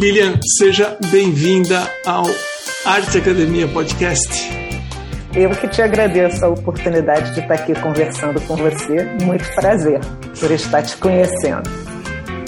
Lilian, 0.00 0.40
seja 0.56 0.96
bem-vinda 1.10 1.86
ao 2.06 2.24
Arte 2.86 3.18
Academia 3.18 3.68
Podcast. 3.68 4.48
Eu 5.34 5.50
que 5.50 5.68
te 5.68 5.82
agradeço 5.82 6.42
a 6.42 6.48
oportunidade 6.48 7.34
de 7.34 7.40
estar 7.40 7.52
aqui 7.52 7.74
conversando 7.74 8.40
com 8.46 8.56
você. 8.56 9.04
Muito 9.22 9.44
prazer 9.54 10.00
por 10.40 10.50
estar 10.52 10.82
te 10.84 10.96
conhecendo. 10.96 11.68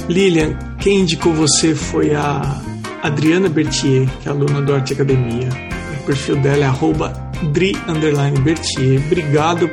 Lilian, 0.09 0.57
quem 0.81 1.01
indicou 1.01 1.35
você 1.35 1.75
foi 1.75 2.15
a 2.15 2.41
Adriana 3.03 3.51
Bertier, 3.51 4.09
que 4.23 4.31
é 4.31 4.33
aluna 4.33 4.63
do 4.63 4.75
Arte 4.75 4.95
Academia. 4.95 5.51
O 6.01 6.07
perfil 6.07 6.37
dela 6.37 6.65
é 6.65 7.49
Dri_Bertier. 7.51 8.99
Obrigado 9.05 9.71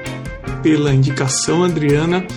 pela 0.62 0.94
indicação, 0.94 1.64
Adriana. 1.64 2.28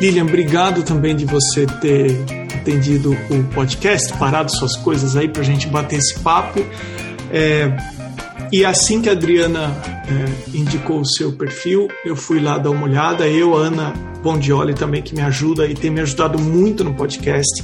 Lilian, 0.00 0.22
obrigado 0.22 0.84
também 0.84 1.16
de 1.16 1.24
você 1.24 1.66
ter 1.80 2.43
atendido 2.64 3.12
o 3.12 3.44
podcast, 3.54 4.16
parado 4.16 4.50
suas 4.50 4.74
coisas 4.74 5.16
aí 5.16 5.28
para 5.28 5.42
a 5.42 5.44
gente 5.44 5.66
bater 5.68 5.98
esse 5.98 6.18
papo. 6.20 6.64
É, 7.30 7.70
e 8.50 8.64
assim 8.64 9.02
que 9.02 9.10
a 9.10 9.12
Adriana 9.12 9.70
é, 10.08 10.56
indicou 10.56 11.00
o 11.00 11.06
seu 11.06 11.32
perfil, 11.32 11.88
eu 12.04 12.16
fui 12.16 12.40
lá 12.40 12.56
dar 12.56 12.70
uma 12.70 12.86
olhada. 12.86 13.28
Eu, 13.28 13.54
Ana 13.54 13.92
Bondioli 14.22 14.72
também, 14.72 15.02
que 15.02 15.14
me 15.14 15.20
ajuda 15.20 15.66
e 15.66 15.74
tem 15.74 15.90
me 15.90 16.00
ajudado 16.00 16.38
muito 16.38 16.82
no 16.82 16.94
podcast. 16.94 17.62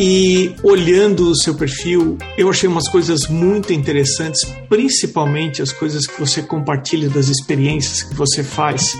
E 0.00 0.54
olhando 0.62 1.30
o 1.30 1.36
seu 1.36 1.54
perfil, 1.54 2.16
eu 2.38 2.48
achei 2.48 2.68
umas 2.68 2.88
coisas 2.88 3.26
muito 3.28 3.72
interessantes, 3.72 4.44
principalmente 4.68 5.60
as 5.60 5.72
coisas 5.72 6.06
que 6.06 6.18
você 6.18 6.42
compartilha 6.42 7.08
das 7.08 7.28
experiências 7.28 8.02
que 8.02 8.14
você 8.14 8.42
faz. 8.42 8.94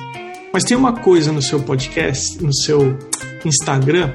Mas 0.57 0.65
tem 0.65 0.75
uma 0.75 0.95
coisa 0.95 1.31
no 1.33 1.43
seu 1.43 1.61
podcast, 1.61 2.43
no 2.43 2.51
seu 2.51 2.97
Instagram, 3.45 4.15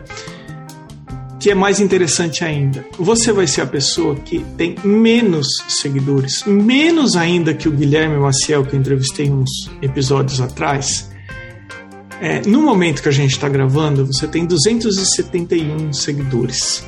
que 1.39 1.51
é 1.51 1.53
mais 1.53 1.79
interessante 1.79 2.43
ainda. 2.43 2.83
Você 2.97 3.31
vai 3.31 3.45
ser 3.45 3.61
a 3.61 3.67
pessoa 3.67 4.15
que 4.15 4.43
tem 4.57 4.75
menos 4.83 5.45
seguidores, 5.67 6.43
menos 6.43 7.15
ainda 7.15 7.53
que 7.53 7.69
o 7.69 7.71
Guilherme 7.71 8.17
Maciel, 8.17 8.65
que 8.65 8.75
eu 8.75 8.79
entrevistei 8.79 9.29
uns 9.29 9.69
episódios 9.83 10.41
atrás. 10.41 11.11
É, 12.19 12.41
no 12.47 12.63
momento 12.63 13.03
que 13.03 13.09
a 13.09 13.11
gente 13.11 13.33
está 13.33 13.47
gravando, 13.47 14.07
você 14.07 14.27
tem 14.27 14.43
271 14.43 15.93
seguidores. 15.93 16.83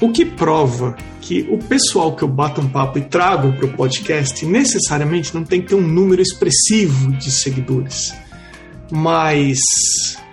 O 0.00 0.12
que 0.12 0.24
prova 0.24 0.96
que 1.20 1.44
o 1.50 1.58
pessoal 1.58 2.14
que 2.14 2.22
eu 2.22 2.28
bato 2.28 2.60
um 2.60 2.68
papo 2.68 3.00
e 3.00 3.02
trago 3.02 3.52
para 3.54 3.66
o 3.66 3.72
podcast 3.72 4.46
necessariamente 4.46 5.34
não 5.34 5.42
tem 5.42 5.60
que 5.60 5.70
ter 5.70 5.74
um 5.74 5.80
número 5.80 6.22
expressivo 6.22 7.10
de 7.14 7.32
seguidores. 7.32 8.14
Mas, 8.94 9.58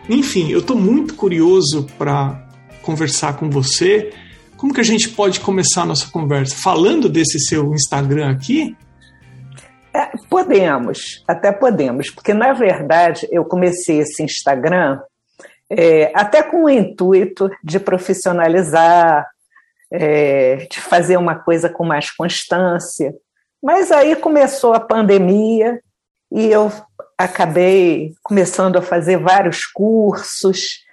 enfim, 0.08 0.52
eu 0.52 0.60
estou 0.60 0.78
muito 0.78 1.16
curioso 1.16 1.88
para 1.98 2.48
conversar 2.84 3.36
com 3.36 3.50
você. 3.50 4.14
Como 4.56 4.72
que 4.72 4.80
a 4.80 4.84
gente 4.84 5.10
pode 5.10 5.40
começar 5.40 5.82
a 5.82 5.86
nossa 5.86 6.12
conversa? 6.12 6.56
Falando 6.62 7.10
desse 7.10 7.40
seu 7.40 7.74
Instagram 7.74 8.30
aqui? 8.30 8.78
É, 9.92 10.12
podemos, 10.30 11.24
até 11.28 11.52
podemos, 11.52 12.12
porque 12.12 12.36
na 12.36 12.54
verdade 12.54 13.28
eu 13.32 13.44
comecei 13.44 14.00
esse 14.00 14.24
Instagram 14.24 15.00
é, 15.70 16.12
até 16.14 16.44
com 16.44 16.66
o 16.66 16.70
intuito 16.70 17.50
de 17.64 17.80
profissionalizar, 17.80 19.28
é, 19.92 20.68
de 20.70 20.80
fazer 20.80 21.18
uma 21.18 21.36
coisa 21.36 21.68
com 21.68 21.84
mais 21.84 22.12
constância. 22.12 23.12
Mas 23.62 23.92
aí 23.92 24.16
começou 24.16 24.74
a 24.74 24.80
pandemia 24.80 25.82
e 26.32 26.46
eu 26.46 26.72
acabei 27.24 28.14
começando 28.24 28.78
a 28.78 28.82
fazer 28.82 29.18
vários 29.18 29.66
cursos 29.66 30.84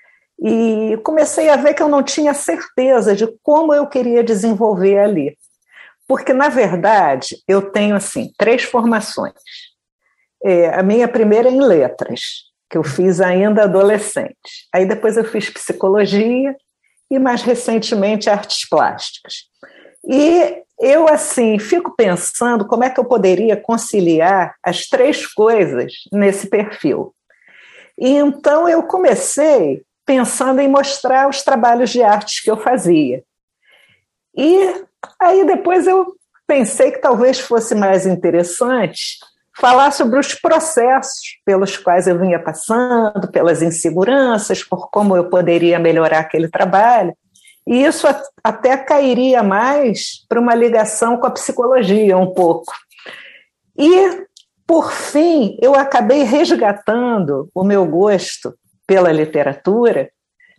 e 0.40 0.96
comecei 1.02 1.48
a 1.48 1.56
ver 1.56 1.74
que 1.74 1.82
eu 1.82 1.88
não 1.88 2.02
tinha 2.02 2.32
certeza 2.32 3.14
de 3.14 3.26
como 3.42 3.74
eu 3.74 3.86
queria 3.86 4.22
desenvolver 4.22 4.98
ali. 4.98 5.36
Porque, 6.06 6.32
na 6.32 6.48
verdade, 6.48 7.36
eu 7.46 7.70
tenho 7.70 7.94
assim 7.94 8.32
três 8.38 8.62
formações. 8.62 9.34
É, 10.42 10.74
a 10.74 10.82
minha 10.82 11.08
primeira 11.08 11.48
é 11.48 11.52
em 11.52 11.60
letras, 11.60 12.20
que 12.70 12.78
eu 12.78 12.84
fiz 12.84 13.20
ainda 13.20 13.64
adolescente. 13.64 14.68
Aí 14.72 14.86
depois 14.86 15.16
eu 15.16 15.24
fiz 15.24 15.50
psicologia 15.50 16.56
e, 17.10 17.18
mais 17.18 17.42
recentemente, 17.42 18.30
artes 18.30 18.66
plásticas. 18.68 19.48
E 20.08 20.62
eu, 20.80 21.08
assim, 21.08 21.58
fico 21.58 21.94
pensando 21.96 22.66
como 22.66 22.84
é 22.84 22.90
que 22.90 23.00
eu 23.00 23.04
poderia 23.04 23.56
conciliar 23.56 24.54
as 24.62 24.86
três 24.86 25.26
coisas 25.26 25.92
nesse 26.12 26.48
perfil. 26.48 27.12
E 27.98 28.10
então 28.10 28.68
eu 28.68 28.82
comecei 28.84 29.82
pensando 30.06 30.60
em 30.60 30.68
mostrar 30.68 31.28
os 31.28 31.42
trabalhos 31.42 31.90
de 31.90 32.02
arte 32.02 32.42
que 32.42 32.50
eu 32.50 32.56
fazia. 32.56 33.22
E 34.36 34.84
aí 35.20 35.44
depois 35.44 35.86
eu 35.86 36.14
pensei 36.46 36.92
que 36.92 36.98
talvez 36.98 37.40
fosse 37.40 37.74
mais 37.74 38.06
interessante 38.06 39.18
falar 39.58 39.90
sobre 39.90 40.18
os 40.18 40.32
processos 40.34 41.40
pelos 41.44 41.76
quais 41.76 42.06
eu 42.06 42.18
vinha 42.18 42.38
passando, 42.38 43.28
pelas 43.32 43.60
inseguranças, 43.60 44.62
por 44.62 44.88
como 44.88 45.16
eu 45.16 45.28
poderia 45.28 45.78
melhorar 45.80 46.20
aquele 46.20 46.48
trabalho. 46.48 47.12
E 47.68 47.84
isso 47.84 48.06
até 48.42 48.78
cairia 48.78 49.42
mais 49.42 50.24
para 50.26 50.40
uma 50.40 50.54
ligação 50.54 51.18
com 51.18 51.26
a 51.26 51.30
psicologia, 51.30 52.16
um 52.16 52.32
pouco. 52.32 52.72
E, 53.78 54.24
por 54.66 54.90
fim, 54.90 55.58
eu 55.60 55.74
acabei 55.74 56.22
resgatando 56.22 57.50
o 57.54 57.62
meu 57.62 57.84
gosto 57.84 58.54
pela 58.86 59.12
literatura, 59.12 60.10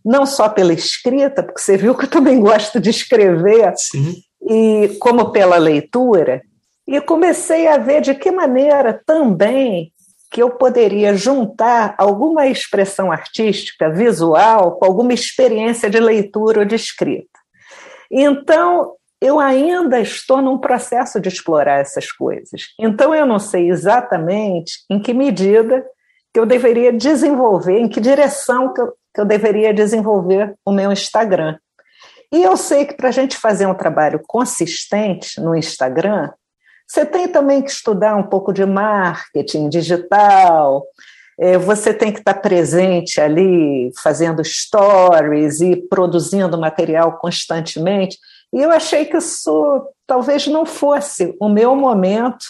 não 0.05 0.23
só 0.23 0.49
pela 0.49 0.71
escrita, 0.71 1.41
porque 1.41 1.59
você 1.59 1.75
viu 1.75 1.97
que 1.97 2.05
eu 2.05 2.09
também 2.09 2.39
gosto 2.39 2.79
de 2.79 2.91
escrever, 2.91 3.73
Sim. 3.75 4.21
e 4.47 4.95
como 4.99 5.31
pela 5.31 5.57
leitura, 5.57 6.43
e 6.87 7.01
comecei 7.01 7.67
a 7.67 7.79
ver 7.79 8.01
de 8.01 8.13
que 8.13 8.29
maneira 8.29 9.01
também 9.03 9.91
que 10.31 10.41
eu 10.41 10.51
poderia 10.51 11.15
juntar 11.15 11.95
alguma 11.97 12.47
expressão 12.47 13.11
artística, 13.11 13.89
visual, 13.89 14.77
com 14.77 14.85
alguma 14.85 15.13
experiência 15.13 15.89
de 15.89 15.99
leitura 15.99 16.59
ou 16.59 16.65
de 16.65 16.75
escrita. 16.75 17.27
Então, 18.11 18.93
eu 19.21 19.39
ainda 19.39 19.99
estou 19.99 20.41
num 20.41 20.57
processo 20.57 21.19
de 21.19 21.27
explorar 21.27 21.79
essas 21.79 22.11
coisas. 22.11 22.67
Então, 22.79 23.13
eu 23.13 23.25
não 23.25 23.39
sei 23.39 23.69
exatamente 23.69 24.83
em 24.89 24.99
que 24.99 25.13
medida 25.13 25.85
que 26.33 26.39
eu 26.39 26.45
deveria 26.45 26.93
desenvolver, 26.93 27.79
em 27.79 27.89
que 27.89 27.99
direção 27.99 28.73
que 28.73 28.81
eu, 28.81 28.93
que 29.13 29.21
eu 29.21 29.25
deveria 29.25 29.73
desenvolver 29.73 30.55
o 30.65 30.71
meu 30.71 30.91
Instagram. 30.91 31.57
E 32.31 32.43
eu 32.43 32.55
sei 32.55 32.85
que 32.85 32.93
para 32.93 33.09
a 33.09 33.11
gente 33.11 33.35
fazer 33.35 33.65
um 33.65 33.73
trabalho 33.73 34.21
consistente 34.27 35.41
no 35.41 35.55
Instagram, 35.55 36.31
você 36.89 37.05
tem 37.05 37.27
também 37.27 37.61
que 37.61 37.69
estudar 37.69 38.15
um 38.15 38.23
pouco 38.23 38.51
de 38.51 38.65
marketing 38.65 39.69
digital, 39.69 40.83
é, 41.39 41.55
você 41.55 41.93
tem 41.93 42.11
que 42.11 42.19
estar 42.19 42.33
presente 42.33 43.21
ali, 43.21 43.91
fazendo 44.01 44.43
stories 44.43 45.61
e 45.61 45.75
produzindo 45.75 46.59
material 46.59 47.19
constantemente. 47.19 48.17
E 48.51 48.59
eu 48.59 48.71
achei 48.71 49.05
que 49.05 49.17
isso 49.17 49.87
talvez 50.07 50.47
não 50.47 50.65
fosse 50.65 51.35
o 51.39 51.47
meu 51.47 51.75
momento, 51.75 52.43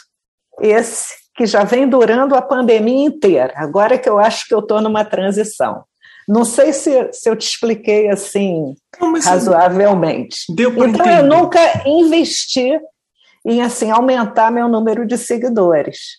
esse 0.62 1.14
que 1.36 1.46
já 1.46 1.64
vem 1.64 1.88
durando 1.88 2.34
a 2.34 2.42
pandemia 2.42 3.08
inteira. 3.08 3.54
Agora 3.58 3.98
que 3.98 4.10
eu 4.10 4.20
acho 4.20 4.48
que 4.48 4.54
eu 4.54 4.60
estou 4.60 4.82
numa 4.82 5.04
transição. 5.04 5.84
Não 6.28 6.46
sei 6.46 6.72
se, 6.72 7.12
se 7.12 7.30
eu 7.30 7.36
te 7.36 7.48
expliquei 7.48 8.10
assim 8.10 8.74
não, 9.02 9.14
razoavelmente. 9.20 10.38
Deu 10.56 10.72
então 10.72 10.88
entender. 10.88 11.20
eu 11.20 11.24
nunca 11.24 11.60
investi 11.86 12.80
em 13.46 13.62
assim 13.62 13.92
aumentar 13.92 14.52
meu 14.52 14.68
número 14.68 15.06
de 15.06 15.18
seguidores. 15.18 16.18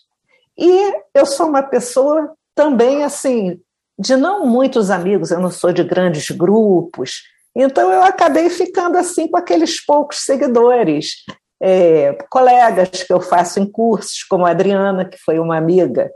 E 0.57 0.93
eu 1.13 1.25
sou 1.25 1.47
uma 1.47 1.63
pessoa 1.63 2.33
também 2.55 3.03
assim 3.03 3.59
de 3.97 4.15
não 4.15 4.45
muitos 4.45 4.89
amigos, 4.89 5.31
eu 5.31 5.39
não 5.39 5.51
sou 5.51 5.71
de 5.71 5.83
grandes 5.83 6.29
grupos, 6.31 7.21
então 7.55 7.91
eu 7.91 8.01
acabei 8.01 8.49
ficando 8.49 8.97
assim 8.97 9.27
com 9.27 9.37
aqueles 9.37 9.83
poucos 9.83 10.19
seguidores, 10.19 11.23
é, 11.61 12.13
colegas 12.29 13.03
que 13.03 13.13
eu 13.13 13.21
faço 13.21 13.59
em 13.59 13.69
cursos, 13.69 14.23
como 14.23 14.45
a 14.45 14.51
Adriana, 14.51 15.05
que 15.05 15.17
foi 15.17 15.37
uma 15.37 15.57
amiga 15.57 16.11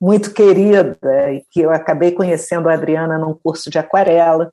muito 0.00 0.32
querida 0.32 1.32
e 1.32 1.42
que 1.50 1.60
eu 1.60 1.70
acabei 1.70 2.12
conhecendo 2.12 2.68
a 2.68 2.74
Adriana 2.74 3.18
num 3.18 3.34
curso 3.34 3.70
de 3.70 3.78
aquarela, 3.78 4.52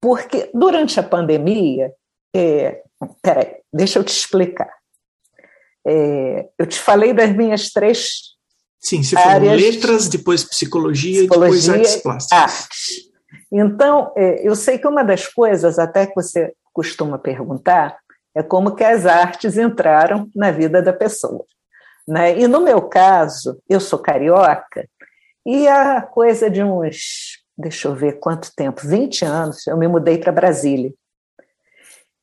porque 0.00 0.50
durante 0.54 0.98
a 0.98 1.02
pandemia, 1.02 1.92
é, 2.34 2.82
peraí, 3.22 3.56
deixa 3.72 3.98
eu 3.98 4.04
te 4.04 4.12
explicar. 4.12 4.79
É, 5.86 6.48
eu 6.58 6.66
te 6.66 6.78
falei 6.78 7.12
das 7.12 7.34
minhas 7.34 7.70
três 7.70 8.30
Sim, 8.80 9.02
você 9.02 9.14
falou 9.14 9.54
letras, 9.54 10.08
depois 10.08 10.42
psicologia, 10.42 11.20
psicologia 11.20 11.50
depois 11.52 11.68
artes 11.68 11.96
plásticas. 11.96 12.38
Artes. 12.38 13.10
Então, 13.52 14.12
é, 14.16 14.46
eu 14.46 14.54
sei 14.54 14.78
que 14.78 14.88
uma 14.88 15.02
das 15.02 15.26
coisas, 15.26 15.78
até 15.78 16.06
que 16.06 16.14
você 16.14 16.54
costuma 16.72 17.18
perguntar, 17.18 17.98
é 18.34 18.42
como 18.42 18.74
que 18.74 18.84
as 18.84 19.04
artes 19.04 19.58
entraram 19.58 20.30
na 20.34 20.50
vida 20.50 20.80
da 20.80 20.92
pessoa. 20.92 21.44
Né? 22.08 22.38
E 22.38 22.48
no 22.48 22.60
meu 22.60 22.82
caso, 22.82 23.60
eu 23.68 23.80
sou 23.80 23.98
carioca, 23.98 24.88
e 25.44 25.66
a 25.68 26.00
coisa 26.00 26.50
de 26.50 26.62
uns, 26.62 27.42
deixa 27.56 27.88
eu 27.88 27.94
ver 27.94 28.18
quanto 28.18 28.54
tempo, 28.54 28.86
20 28.86 29.24
anos, 29.24 29.66
eu 29.66 29.76
me 29.76 29.88
mudei 29.88 30.16
para 30.16 30.32
Brasília. 30.32 30.92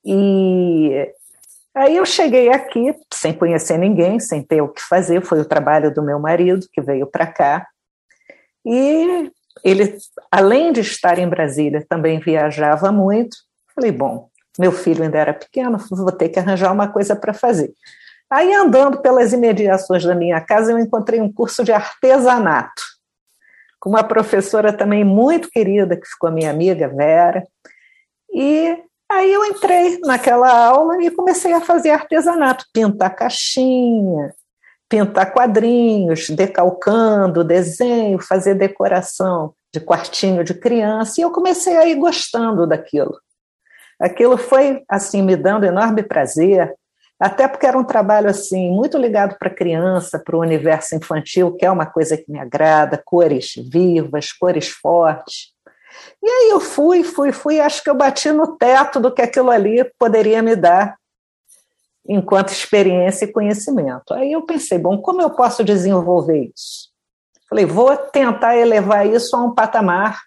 E 0.04 1.12
aí 1.78 1.98
eu 1.98 2.06
cheguei 2.06 2.50
aqui 2.50 2.96
sem 3.14 3.34
conhecer 3.34 3.78
ninguém, 3.78 4.20
sem 4.20 4.42
ter 4.42 4.62
o 4.62 4.68
que 4.68 4.82
fazer, 4.82 5.22
foi 5.22 5.40
o 5.40 5.46
trabalho 5.46 5.94
do 5.94 6.04
meu 6.04 6.20
marido 6.20 6.68
que 6.74 6.82
veio 6.82 7.08
para 7.08 7.28
cá. 7.28 7.68
E 8.66 9.32
ele, 9.64 9.98
além 10.32 10.74
de 10.74 10.82
estar 10.82 11.20
em 11.20 11.28
Brasília, 11.28 11.86
também 11.88 12.20
viajava 12.20 12.92
muito. 12.92 13.38
Falei, 13.74 13.92
bom, 13.92 14.30
meu 14.58 14.72
filho 14.72 15.04
ainda 15.04 15.18
era 15.18 15.34
pequeno, 15.34 15.78
vou 15.90 16.12
ter 16.12 16.30
que 16.30 16.40
arranjar 16.40 16.72
uma 16.72 16.88
coisa 16.88 17.16
para 17.16 17.34
fazer. 17.34 17.72
Aí, 18.30 18.54
andando 18.54 19.02
pelas 19.02 19.32
imediações 19.32 20.04
da 20.04 20.14
minha 20.14 20.42
casa, 20.42 20.72
eu 20.72 20.80
encontrei 20.80 21.22
um 21.22 21.32
curso 21.32 21.64
de 21.64 21.72
artesanato, 21.72 22.82
com 23.80 23.90
uma 23.90 24.04
professora 24.04 24.74
também 24.74 25.04
muito 25.04 25.50
querida, 25.50 25.96
que 25.96 26.08
ficou 26.08 26.32
minha 26.32 26.50
amiga, 26.50 26.90
Vera. 26.90 27.48
E 28.34 28.78
aí 29.10 29.32
eu 29.32 29.46
entrei 29.46 30.00
naquela 30.00 30.52
aula 30.52 31.02
e 31.04 31.12
comecei 31.12 31.54
a 31.54 31.62
fazer 31.62 31.92
artesanato, 31.92 32.66
pintar 32.74 33.16
caixinha, 33.16 34.34
pintar 34.90 35.34
quadrinhos, 35.34 36.30
decalcando, 36.30 37.44
desenho, 37.44 38.20
fazer 38.20 38.56
decoração 38.56 39.54
de 39.74 39.80
quartinho 39.80 40.44
de 40.44 40.54
criança, 40.54 41.20
e 41.20 41.24
eu 41.24 41.32
comecei 41.32 41.76
a 41.76 41.86
ir 41.86 41.96
gostando 41.96 42.66
daquilo. 42.66 43.20
Aquilo 44.00 44.38
foi 44.38 44.84
assim 44.88 45.22
me 45.22 45.36
dando 45.36 45.66
enorme 45.66 46.04
prazer, 46.04 46.74
até 47.20 47.48
porque 47.48 47.66
era 47.66 47.78
um 47.78 47.84
trabalho 47.84 48.30
assim 48.30 48.70
muito 48.70 48.98
ligado 48.98 49.38
para 49.40 49.50
criança, 49.50 50.20
para 50.20 50.38
o 50.38 50.42
universo 50.42 50.96
infantil, 50.96 51.56
que 51.56 51.66
é 51.66 51.72
uma 51.72 51.86
coisa 51.86 52.16
que 52.16 52.32
me 52.32 52.40
agrada, 52.40 53.02
cores 53.04 53.54
vivas, 53.72 54.32
cores 54.32 54.70
fortes. 54.70 55.52
E 56.22 56.30
aí 56.30 56.50
eu 56.50 56.60
fui, 56.60 57.04
fui, 57.04 57.32
fui, 57.32 57.60
acho 57.60 57.84
que 57.84 57.90
eu 57.90 57.96
bati 57.96 58.32
no 58.32 58.58
teto 58.58 59.00
do 59.00 59.14
que 59.14 59.22
aquilo 59.22 59.50
ali 59.50 59.84
poderia 59.98 60.42
me 60.42 60.56
dar 60.56 60.98
enquanto 62.08 62.50
experiência 62.50 63.26
e 63.26 63.32
conhecimento. 63.32 64.14
Aí 64.14 64.32
eu 64.32 64.44
pensei, 64.44 64.78
bom, 64.78 65.02
como 65.02 65.22
eu 65.22 65.30
posso 65.30 65.64
desenvolver 65.64 66.52
isso? 66.56 66.90
Falei, 67.50 67.66
vou 67.66 67.96
tentar 67.96 68.58
elevar 68.58 69.06
isso 69.06 69.36
a 69.36 69.44
um 69.44 69.54
patamar 69.54 70.20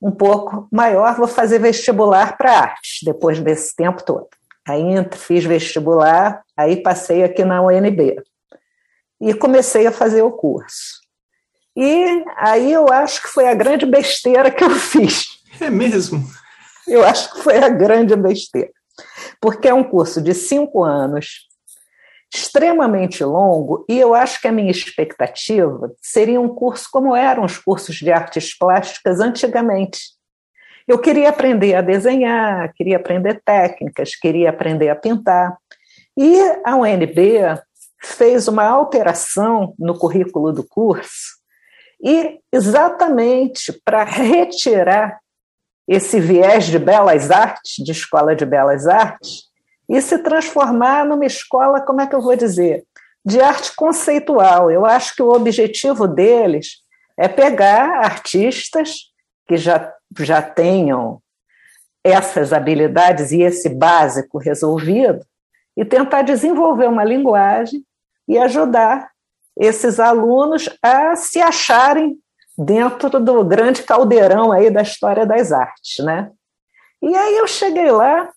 um 0.00 0.10
pouco 0.10 0.68
maior, 0.70 1.16
vou 1.16 1.26
fazer 1.26 1.58
vestibular 1.58 2.36
para 2.36 2.58
artes 2.58 2.98
depois 3.02 3.40
desse 3.40 3.74
tempo 3.74 4.04
todo. 4.04 4.28
Aí 4.68 4.82
fiz 5.12 5.44
vestibular, 5.44 6.42
aí 6.56 6.82
passei 6.82 7.22
aqui 7.22 7.44
na 7.44 7.62
UNB 7.62 8.16
e 9.20 9.32
comecei 9.34 9.86
a 9.86 9.92
fazer 9.92 10.22
o 10.22 10.32
curso. 10.32 11.05
E 11.76 12.24
aí 12.38 12.72
eu 12.72 12.88
acho 12.90 13.22
que 13.22 13.28
foi 13.28 13.46
a 13.48 13.54
grande 13.54 13.84
besteira 13.84 14.50
que 14.50 14.64
eu 14.64 14.70
fiz. 14.70 15.26
É 15.60 15.70
mesmo? 15.70 16.24
Eu 16.86 17.04
acho 17.04 17.32
que 17.32 17.42
foi 17.42 17.58
a 17.58 17.68
grande 17.68 18.14
besteira 18.16 18.70
porque 19.40 19.68
é 19.68 19.74
um 19.74 19.84
curso 19.84 20.20
de 20.20 20.34
cinco 20.34 20.82
anos, 20.82 21.46
extremamente 22.32 23.22
longo, 23.24 23.84
e 23.88 23.98
eu 23.98 24.14
acho 24.14 24.40
que 24.40 24.48
a 24.48 24.52
minha 24.52 24.70
expectativa 24.70 25.92
seria 26.02 26.40
um 26.40 26.48
curso 26.48 26.88
como 26.90 27.14
eram 27.14 27.44
os 27.44 27.58
cursos 27.58 27.96
de 27.96 28.10
artes 28.10 28.56
plásticas 28.56 29.20
antigamente. 29.20 30.00
Eu 30.88 30.98
queria 30.98 31.28
aprender 31.28 31.74
a 31.74 31.80
desenhar, 31.80 32.72
queria 32.74 32.96
aprender 32.96 33.40
técnicas, 33.44 34.14
queria 34.14 34.50
aprender 34.50 34.88
a 34.88 34.94
pintar. 34.94 35.56
E 36.16 36.38
a 36.64 36.76
UNB 36.76 37.60
fez 38.02 38.46
uma 38.46 38.64
alteração 38.64 39.74
no 39.78 39.98
currículo 39.98 40.52
do 40.52 40.64
curso, 40.64 41.35
e 42.06 42.38
exatamente 42.52 43.72
para 43.84 44.04
retirar 44.04 45.18
esse 45.88 46.20
viés 46.20 46.66
de 46.66 46.78
belas 46.78 47.32
artes, 47.32 47.84
de 47.84 47.90
escola 47.90 48.36
de 48.36 48.46
belas 48.46 48.86
artes, 48.86 49.46
e 49.88 50.00
se 50.00 50.18
transformar 50.18 51.04
numa 51.04 51.26
escola, 51.26 51.80
como 51.80 52.00
é 52.00 52.06
que 52.06 52.14
eu 52.14 52.22
vou 52.22 52.36
dizer, 52.36 52.84
de 53.24 53.40
arte 53.40 53.74
conceitual. 53.74 54.70
Eu 54.70 54.86
acho 54.86 55.16
que 55.16 55.22
o 55.22 55.32
objetivo 55.32 56.06
deles 56.06 56.76
é 57.18 57.26
pegar 57.26 58.04
artistas 58.04 59.12
que 59.48 59.56
já, 59.56 59.92
já 60.20 60.40
tenham 60.40 61.20
essas 62.04 62.52
habilidades 62.52 63.32
e 63.32 63.42
esse 63.42 63.68
básico 63.68 64.38
resolvido 64.38 65.26
e 65.76 65.84
tentar 65.84 66.22
desenvolver 66.22 66.88
uma 66.88 67.02
linguagem 67.02 67.84
e 68.28 68.38
ajudar 68.38 69.10
esses 69.56 69.98
alunos 69.98 70.68
a 70.82 71.16
se 71.16 71.40
acharem 71.40 72.16
dentro 72.56 73.20
do 73.20 73.44
grande 73.44 73.82
caldeirão 73.82 74.52
aí 74.52 74.70
da 74.70 74.82
história 74.82 75.26
das 75.26 75.52
artes, 75.52 76.04
né? 76.04 76.30
E 77.02 77.14
aí 77.14 77.36
eu 77.36 77.46
cheguei 77.46 77.90
lá, 77.90 78.30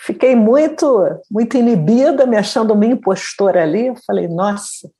fiquei 0.00 0.36
muito 0.36 1.02
muito 1.30 1.56
inibida, 1.56 2.26
me 2.26 2.36
achando 2.36 2.72
uma 2.72 2.86
impostora 2.86 3.62
ali. 3.62 3.88
Eu 3.88 3.96
falei, 4.06 4.28
nossa, 4.28 4.90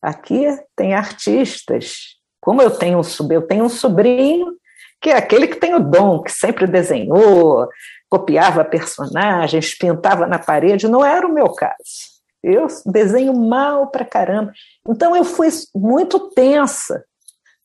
aqui 0.00 0.46
tem 0.76 0.94
artistas. 0.94 2.16
Como 2.40 2.62
eu 2.62 2.70
tenho 2.70 2.98
um 2.98 3.32
eu 3.32 3.42
tenho 3.42 3.64
um 3.64 3.68
sobrinho 3.68 4.56
que 5.00 5.10
é 5.10 5.16
aquele 5.16 5.48
que 5.48 5.56
tem 5.56 5.74
o 5.74 5.80
dom, 5.80 6.22
que 6.22 6.30
sempre 6.30 6.64
desenhou, 6.64 7.66
copiava 8.08 8.64
personagens, 8.64 9.74
pintava 9.74 10.28
na 10.28 10.38
parede. 10.38 10.86
Não 10.86 11.04
era 11.04 11.26
o 11.26 11.32
meu 11.32 11.48
caso. 11.52 12.11
Eu 12.42 12.66
desenho 12.86 13.34
mal 13.34 13.86
pra 13.88 14.04
caramba. 14.04 14.52
Então 14.88 15.14
eu 15.14 15.24
fui 15.24 15.48
muito 15.74 16.30
tensa 16.30 17.04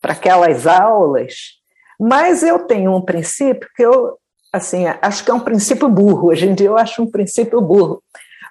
para 0.02 0.14
aquelas 0.14 0.68
aulas, 0.68 1.58
mas 2.00 2.44
eu 2.44 2.60
tenho 2.60 2.96
um 2.96 3.02
princípio 3.02 3.68
que 3.76 3.84
eu, 3.84 4.18
assim, 4.54 4.86
acho 5.02 5.24
que 5.24 5.32
é 5.32 5.34
um 5.34 5.40
princípio 5.40 5.90
burro, 5.90 6.30
hoje 6.30 6.48
em 6.48 6.54
dia 6.54 6.68
eu 6.68 6.78
acho 6.78 7.02
um 7.02 7.10
princípio 7.10 7.60
burro, 7.60 8.04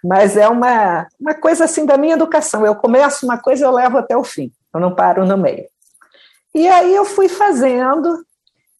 mas 0.02 0.36
é 0.36 0.48
uma, 0.48 1.06
uma 1.20 1.34
coisa 1.34 1.64
assim 1.64 1.86
da 1.86 1.96
minha 1.96 2.14
educação, 2.14 2.66
eu 2.66 2.74
começo 2.74 3.24
uma 3.24 3.38
coisa 3.38 3.64
eu 3.64 3.70
levo 3.70 3.96
até 3.98 4.16
o 4.16 4.24
fim, 4.24 4.50
eu 4.74 4.80
não 4.80 4.94
paro 4.94 5.24
no 5.24 5.38
meio. 5.38 5.66
E 6.52 6.66
aí 6.66 6.94
eu 6.94 7.04
fui 7.04 7.28
fazendo, 7.28 8.24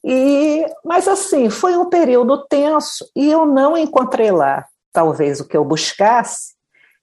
e 0.04 0.66
mas 0.84 1.06
assim, 1.06 1.48
foi 1.48 1.76
um 1.76 1.88
período 1.88 2.44
tenso 2.48 3.08
e 3.14 3.30
eu 3.30 3.46
não 3.46 3.76
encontrei 3.76 4.30
lá 4.30 4.64
talvez 4.92 5.40
o 5.40 5.46
que 5.46 5.56
eu 5.56 5.64
buscasse, 5.64 6.55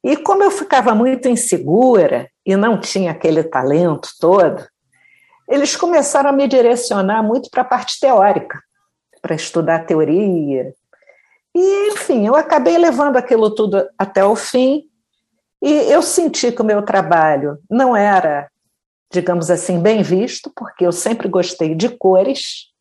e 0.04 0.18
como 0.18 0.44
eu 0.44 0.52
ficava 0.52 0.94
muito 0.94 1.30
insegura 1.30 2.30
e 2.46 2.56
não 2.58 2.80
tinha 2.80 3.12
aquele 3.12 3.44
talento 3.44 4.10
todo, 4.20 4.68
eles 5.48 5.76
começaram 5.76 6.30
a 6.30 6.34
me 6.34 6.48
direcionar 6.48 7.24
muito 7.24 7.50
para 7.50 7.62
a 7.62 7.66
parte 7.66 8.00
teórica, 8.00 8.60
para 9.22 9.36
estudar 9.36 9.86
teoria. 9.86 10.74
E, 11.56 11.90
enfim, 11.92 12.28
eu 12.28 12.36
acabei 12.36 12.78
levando 12.78 13.16
aquilo 13.16 13.54
tudo 13.54 13.88
até 13.98 14.26
o 14.26 14.36
fim, 14.36 14.84
e 15.62 15.72
eu 15.90 16.02
senti 16.02 16.52
que 16.52 16.62
o 16.62 16.66
meu 16.66 16.82
trabalho 16.82 17.58
não 17.70 17.96
era, 17.96 18.50
digamos 19.10 19.50
assim, 19.50 19.80
bem 19.80 20.04
visto, 20.04 20.52
porque 20.54 20.86
eu 20.86 20.92
sempre 20.92 21.30
gostei 21.30 21.74
de 21.74 21.88
cores 21.88 22.74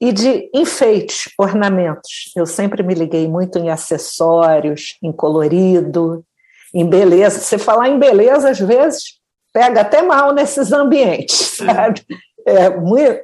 e 0.00 0.12
de 0.12 0.48
enfeites, 0.54 1.32
ornamentos. 1.36 2.30
Eu 2.36 2.46
sempre 2.46 2.84
me 2.84 2.94
liguei 2.94 3.26
muito 3.26 3.58
em 3.58 3.70
acessórios, 3.70 4.96
em 5.02 5.10
colorido, 5.10 6.24
em 6.74 6.86
beleza. 6.88 7.40
Você 7.40 7.58
falar 7.58 7.88
em 7.88 7.98
beleza, 7.98 8.50
às 8.50 8.58
vezes, 8.58 9.20
pega 9.52 9.80
até 9.80 10.02
mal 10.02 10.32
nesses 10.32 10.72
ambientes, 10.72 11.56
sabe? 11.56 12.02
É, 12.46 12.70
muito, 12.70 13.20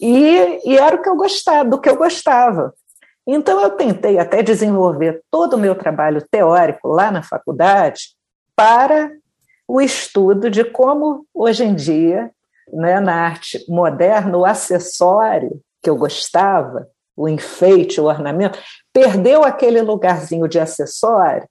e, 0.00 0.60
e 0.64 0.78
era 0.78 0.96
o 0.96 1.02
que 1.02 1.08
eu 1.08 1.16
gostava, 1.16 1.68
do 1.68 1.80
que 1.80 1.88
eu 1.88 1.96
gostava. 1.96 2.74
Então 3.26 3.60
eu 3.60 3.70
tentei 3.70 4.18
até 4.18 4.42
desenvolver 4.42 5.22
todo 5.30 5.54
o 5.54 5.58
meu 5.58 5.74
trabalho 5.74 6.24
teórico 6.30 6.88
lá 6.88 7.10
na 7.10 7.22
faculdade 7.22 8.14
para 8.54 9.10
o 9.66 9.80
estudo 9.80 10.48
de 10.48 10.64
como 10.64 11.26
hoje 11.34 11.64
em 11.64 11.74
dia, 11.74 12.30
né, 12.72 13.00
na 13.00 13.14
arte 13.14 13.64
moderna, 13.68 14.36
o 14.36 14.44
acessório 14.44 15.60
que 15.82 15.90
eu 15.90 15.96
gostava, 15.96 16.88
o 17.16 17.28
enfeite, 17.28 18.00
o 18.00 18.04
ornamento, 18.04 18.58
perdeu 18.92 19.42
aquele 19.42 19.80
lugarzinho 19.82 20.46
de 20.46 20.60
acessório 20.60 21.48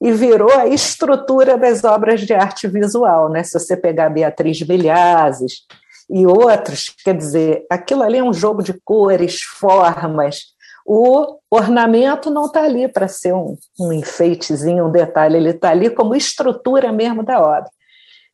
e 0.00 0.12
virou 0.12 0.52
a 0.52 0.66
estrutura 0.66 1.56
das 1.56 1.84
obras 1.84 2.20
de 2.20 2.34
arte 2.34 2.68
visual. 2.68 3.30
Né? 3.30 3.42
Se 3.42 3.58
você 3.58 3.76
pegar 3.76 4.10
Beatriz 4.10 4.60
Bilhazes 4.62 5.62
e 6.08 6.26
outros, 6.26 6.94
quer 7.04 7.16
dizer, 7.16 7.66
aquilo 7.70 8.02
ali 8.02 8.18
é 8.18 8.24
um 8.24 8.32
jogo 8.32 8.62
de 8.62 8.74
cores, 8.84 9.40
formas. 9.42 10.54
O 10.84 11.38
ornamento 11.50 12.30
não 12.30 12.46
está 12.46 12.62
ali 12.62 12.86
para 12.86 13.08
ser 13.08 13.34
um, 13.34 13.56
um 13.80 13.92
enfeitezinho, 13.92 14.86
um 14.86 14.92
detalhe, 14.92 15.36
ele 15.36 15.50
está 15.50 15.70
ali 15.70 15.90
como 15.90 16.14
estrutura 16.14 16.92
mesmo 16.92 17.24
da 17.24 17.40
obra. 17.40 17.70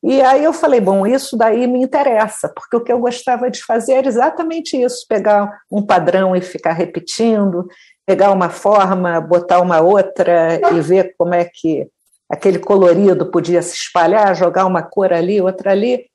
E 0.03 0.21
aí 0.21 0.43
eu 0.43 0.51
falei, 0.51 0.81
bom, 0.81 1.07
isso 1.07 1.37
daí 1.37 1.65
me 1.65 1.81
interessa, 1.81 2.51
porque 2.53 2.75
o 2.75 2.81
que 2.81 2.91
eu 2.91 2.99
gostava 2.99 3.49
de 3.49 3.63
fazer 3.63 3.93
era 3.93 4.07
exatamente 4.07 4.75
isso, 4.75 5.05
pegar 5.07 5.61
um 5.71 5.81
padrão 5.81 6.35
e 6.35 6.41
ficar 6.41 6.73
repetindo, 6.73 7.65
pegar 8.05 8.31
uma 8.31 8.49
forma, 8.49 9.19
botar 9.21 9.61
uma 9.61 9.81
outra 9.81 10.59
e 10.71 10.81
ver 10.81 11.15
como 11.17 11.33
é 11.33 11.45
que 11.45 11.87
aquele 12.29 12.59
colorido 12.59 13.31
podia 13.31 13.61
se 13.61 13.75
espalhar, 13.75 14.35
jogar 14.35 14.65
uma 14.65 14.81
cor 14.81 15.13
ali, 15.13 15.41
outra 15.41 15.71
ali. 15.71 16.05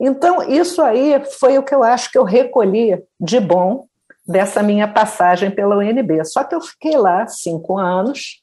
Então, 0.00 0.42
isso 0.42 0.82
aí 0.82 1.20
foi 1.38 1.58
o 1.58 1.62
que 1.62 1.74
eu 1.74 1.82
acho 1.82 2.10
que 2.10 2.18
eu 2.18 2.24
recolhi 2.24 3.02
de 3.20 3.40
bom 3.40 3.86
dessa 4.26 4.62
minha 4.62 4.86
passagem 4.86 5.50
pela 5.50 5.76
UNB. 5.76 6.24
Só 6.24 6.44
que 6.44 6.54
eu 6.54 6.60
fiquei 6.60 6.96
lá 6.96 7.26
cinco 7.26 7.78
anos 7.78 8.42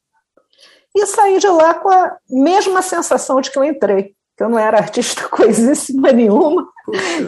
e 0.95 1.05
saí 1.05 1.39
de 1.39 1.47
lá 1.47 1.73
com 1.75 1.89
a 1.89 2.17
mesma 2.29 2.81
sensação 2.81 3.39
de 3.41 3.51
que 3.51 3.59
eu 3.59 3.63
entrei, 3.63 4.13
que 4.35 4.43
eu 4.43 4.49
não 4.49 4.57
era 4.57 4.77
artista 4.77 5.27
coisíssima 5.29 6.11
nenhuma, 6.11 6.67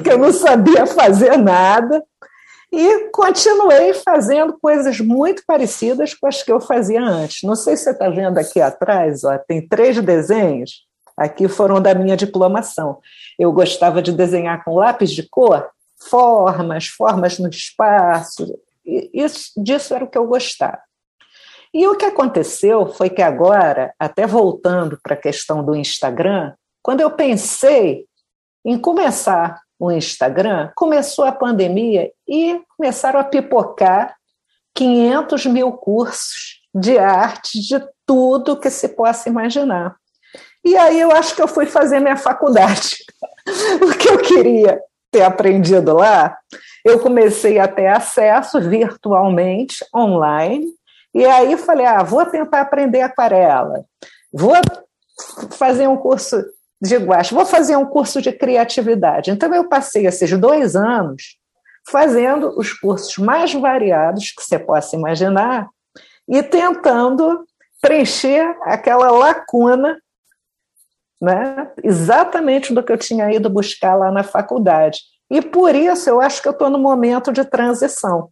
que 0.04 0.10
eu 0.10 0.18
não 0.18 0.32
sabia 0.32 0.86
fazer 0.88 1.38
nada, 1.38 2.04
e 2.72 3.10
continuei 3.10 3.94
fazendo 3.94 4.58
coisas 4.60 5.00
muito 5.00 5.44
parecidas 5.46 6.14
com 6.14 6.28
as 6.28 6.44
que 6.44 6.52
eu 6.52 6.60
fazia 6.60 7.02
antes. 7.02 7.44
Não 7.44 7.56
sei 7.56 7.78
se 7.78 7.84
você 7.84 7.92
está 7.92 8.10
vendo 8.10 8.38
aqui 8.38 8.60
atrás, 8.60 9.24
ó, 9.24 9.38
tem 9.38 9.66
três 9.66 10.00
desenhos, 10.02 10.86
aqui 11.16 11.48
foram 11.48 11.82
da 11.82 11.96
minha 11.96 12.18
diplomação. 12.18 13.00
Eu 13.40 13.52
gostava 13.52 14.02
de 14.02 14.12
desenhar 14.12 14.64
com 14.64 14.76
lápis 14.76 15.12
de 15.12 15.28
cor, 15.30 15.70
formas, 16.10 16.88
formas 16.88 17.40
no 17.40 17.50
espaço, 17.50 18.46
isso, 18.86 19.52
disso 19.58 19.94
era 19.94 20.06
o 20.06 20.10
que 20.10 20.18
eu 20.18 20.28
gostava. 20.28 20.80
E 21.74 21.88
o 21.88 21.96
que 21.96 22.06
aconteceu 22.06 22.88
foi 22.88 23.10
que 23.10 23.22
agora, 23.22 23.94
até 24.00 24.26
voltando 24.26 24.98
para 25.02 25.14
a 25.14 25.20
questão 25.20 25.64
do 25.64 25.76
Instagram, 25.76 26.54
quando 26.82 27.02
eu 27.02 27.12
pensei 27.12 28.06
em 28.66 28.80
começar 28.80 29.60
o 29.80 29.92
Instagram, 29.92 30.72
começou 30.76 31.26
a 31.26 31.32
pandemia 31.32 32.12
e 32.28 32.60
começaram 32.76 33.20
a 33.20 33.24
pipocar 33.24 34.16
500 34.74 35.46
mil 35.48 35.72
cursos 35.72 36.62
de 36.74 36.98
arte, 36.98 37.60
de 37.60 37.80
tudo 38.06 38.60
que 38.60 38.70
se 38.70 38.90
possa 38.90 39.30
imaginar. 39.30 39.96
E 40.64 40.76
aí 40.76 41.00
eu 41.00 41.12
acho 41.12 41.36
que 41.36 41.42
eu 41.42 41.48
fui 41.48 41.66
fazer 41.66 42.00
minha 42.00 42.18
faculdade. 42.18 42.98
o 43.82 43.98
que 43.98 44.10
eu 44.10 44.18
queria 44.20 44.80
ter 45.12 45.24
aprendido 45.24 45.94
lá, 45.96 46.38
eu 46.84 47.00
comecei 47.00 47.60
a 47.60 47.68
ter 47.68 47.88
acesso 47.88 48.60
virtualmente, 48.62 49.86
online, 49.96 50.68
e 51.14 51.26
aí 51.26 51.58
falei, 51.58 51.86
ah, 51.86 52.04
vou 52.04 52.26
tentar 52.26 52.62
aprender 52.62 53.02
aquarela, 53.02 53.86
vou 54.32 54.54
fazer 55.52 55.88
um 55.88 55.98
curso 55.98 56.44
de 56.82 56.96
guache, 56.98 57.34
vou 57.34 57.46
fazer 57.46 57.76
um 57.76 57.86
curso 57.86 58.22
de 58.22 58.32
criatividade. 58.32 59.32
Então 59.32 59.54
eu 59.54 59.68
passei 59.68 60.06
esses 60.06 60.32
dois 60.38 60.76
anos 60.76 61.38
fazendo 61.90 62.58
os 62.58 62.74
cursos 62.74 63.18
mais 63.18 63.54
variados 63.54 64.32
que 64.32 64.44
você 64.44 64.60
possa 64.60 64.96
imaginar 64.96 65.68
e 66.28 66.44
tentando 66.44 67.46
preencher 67.82 68.56
aquela 68.64 69.10
lacuna 69.10 69.98
né? 71.22 71.72
exatamente 71.84 72.74
do 72.74 72.84
que 72.84 72.92
eu 72.92 72.98
tinha 72.98 73.32
ido 73.32 73.50
buscar 73.50 73.96
lá 73.96 74.12
na 74.12 74.24
faculdade. 74.24 75.00
E 75.30 75.42
por 75.42 75.76
isso 75.76 76.10
eu 76.10 76.22
acho 76.22 76.42
que 76.42 76.48
eu 76.48 76.54
estou 76.54 76.70
no 76.70 76.78
momento 76.78 77.34
de 77.34 77.44
transição, 77.44 78.30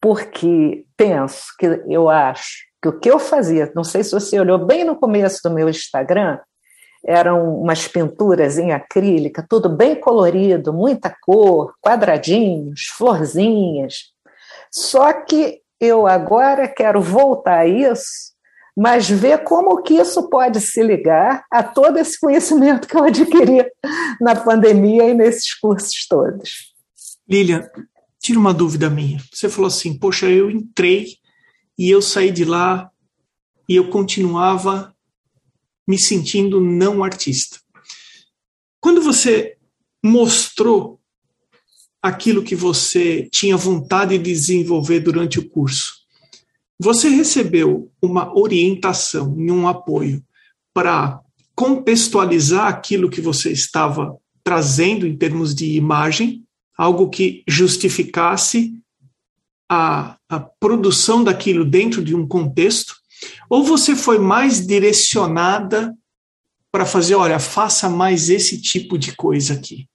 porque 0.00 0.84
penso 0.96 1.46
que 1.58 1.66
eu 1.88 2.08
acho 2.08 2.64
que 2.80 2.88
o 2.88 3.00
que 3.00 3.10
eu 3.10 3.18
fazia, 3.18 3.72
não 3.74 3.82
sei 3.82 4.04
se 4.04 4.12
você 4.12 4.38
olhou 4.38 4.58
bem 4.58 4.84
no 4.84 4.96
começo 4.96 5.40
do 5.42 5.50
meu 5.50 5.68
Instagram, 5.68 6.38
eram 7.06 7.60
umas 7.60 7.86
pinturas 7.86 8.58
em 8.58 8.72
acrílica, 8.72 9.44
tudo 9.48 9.68
bem 9.68 9.94
colorido, 9.94 10.72
muita 10.72 11.14
cor, 11.22 11.74
quadradinhos, 11.80 12.86
florzinhas. 12.96 14.12
Só 14.70 15.12
que 15.12 15.60
eu 15.80 16.06
agora 16.06 16.66
quero 16.66 17.00
voltar 17.00 17.60
a 17.60 17.66
isso 17.66 18.34
mas 18.76 19.08
ver 19.08 19.44
como 19.44 19.82
que 19.82 19.94
isso 19.94 20.28
pode 20.28 20.60
se 20.60 20.82
ligar 20.82 21.44
a 21.50 21.62
todo 21.62 21.98
esse 21.98 22.18
conhecimento 22.18 22.88
que 22.88 22.96
eu 22.96 23.04
adquiri 23.04 23.64
na 24.20 24.34
pandemia 24.34 25.08
e 25.08 25.14
nesses 25.14 25.54
cursos 25.54 26.06
todos. 26.08 26.72
Lilian, 27.28 27.68
tira 28.20 28.38
uma 28.38 28.52
dúvida 28.52 28.90
minha. 28.90 29.20
Você 29.32 29.48
falou 29.48 29.68
assim, 29.68 29.96
poxa, 29.96 30.26
eu 30.26 30.50
entrei 30.50 31.06
e 31.78 31.88
eu 31.88 32.02
saí 32.02 32.30
de 32.30 32.44
lá 32.44 32.90
e 33.68 33.76
eu 33.76 33.88
continuava 33.90 34.93
me 35.86 35.98
sentindo 35.98 36.60
não 36.60 37.04
artista. 37.04 37.58
Quando 38.80 39.02
você 39.02 39.56
mostrou 40.02 41.00
aquilo 42.02 42.42
que 42.42 42.54
você 42.54 43.28
tinha 43.32 43.56
vontade 43.56 44.18
de 44.18 44.24
desenvolver 44.24 45.00
durante 45.00 45.38
o 45.38 45.48
curso, 45.48 45.94
você 46.78 47.08
recebeu 47.08 47.90
uma 48.02 48.36
orientação 48.36 49.34
e 49.38 49.50
um 49.50 49.66
apoio 49.66 50.22
para 50.74 51.20
contextualizar 51.54 52.66
aquilo 52.66 53.08
que 53.08 53.20
você 53.20 53.52
estava 53.52 54.16
trazendo 54.42 55.06
em 55.06 55.16
termos 55.16 55.54
de 55.54 55.76
imagem, 55.76 56.44
algo 56.76 57.08
que 57.08 57.42
justificasse 57.48 58.74
a, 59.70 60.18
a 60.28 60.40
produção 60.40 61.24
daquilo 61.24 61.64
dentro 61.64 62.04
de 62.04 62.14
um 62.14 62.26
contexto, 62.26 62.96
ou 63.54 63.62
você 63.62 63.94
foi 63.94 64.18
mais 64.18 64.66
direcionada 64.66 65.94
para 66.72 66.84
fazer, 66.84 67.14
olha, 67.14 67.38
faça 67.38 67.88
mais 67.88 68.28
esse 68.28 68.60
tipo 68.60 68.98
de 68.98 69.14
coisa 69.14 69.54
aqui? 69.54 69.88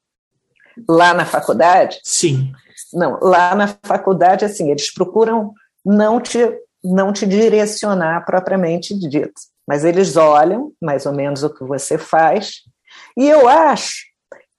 Lá 0.87 1.13
na 1.13 1.25
faculdade? 1.25 1.99
Sim. 2.01 2.53
Não, 2.93 3.19
lá 3.21 3.53
na 3.55 3.67
faculdade, 3.83 4.45
assim, 4.45 4.71
eles 4.71 4.93
procuram 4.93 5.53
não 5.85 6.21
te 6.21 6.39
não 6.81 7.11
te 7.11 7.27
direcionar 7.27 8.23
propriamente 8.25 8.97
dito, 8.97 9.33
mas 9.67 9.83
eles 9.83 10.15
olham 10.15 10.71
mais 10.81 11.05
ou 11.05 11.11
menos 11.11 11.43
o 11.43 11.53
que 11.53 11.65
você 11.65 11.97
faz, 11.97 12.61
e 13.17 13.27
eu 13.27 13.49
acho 13.49 14.05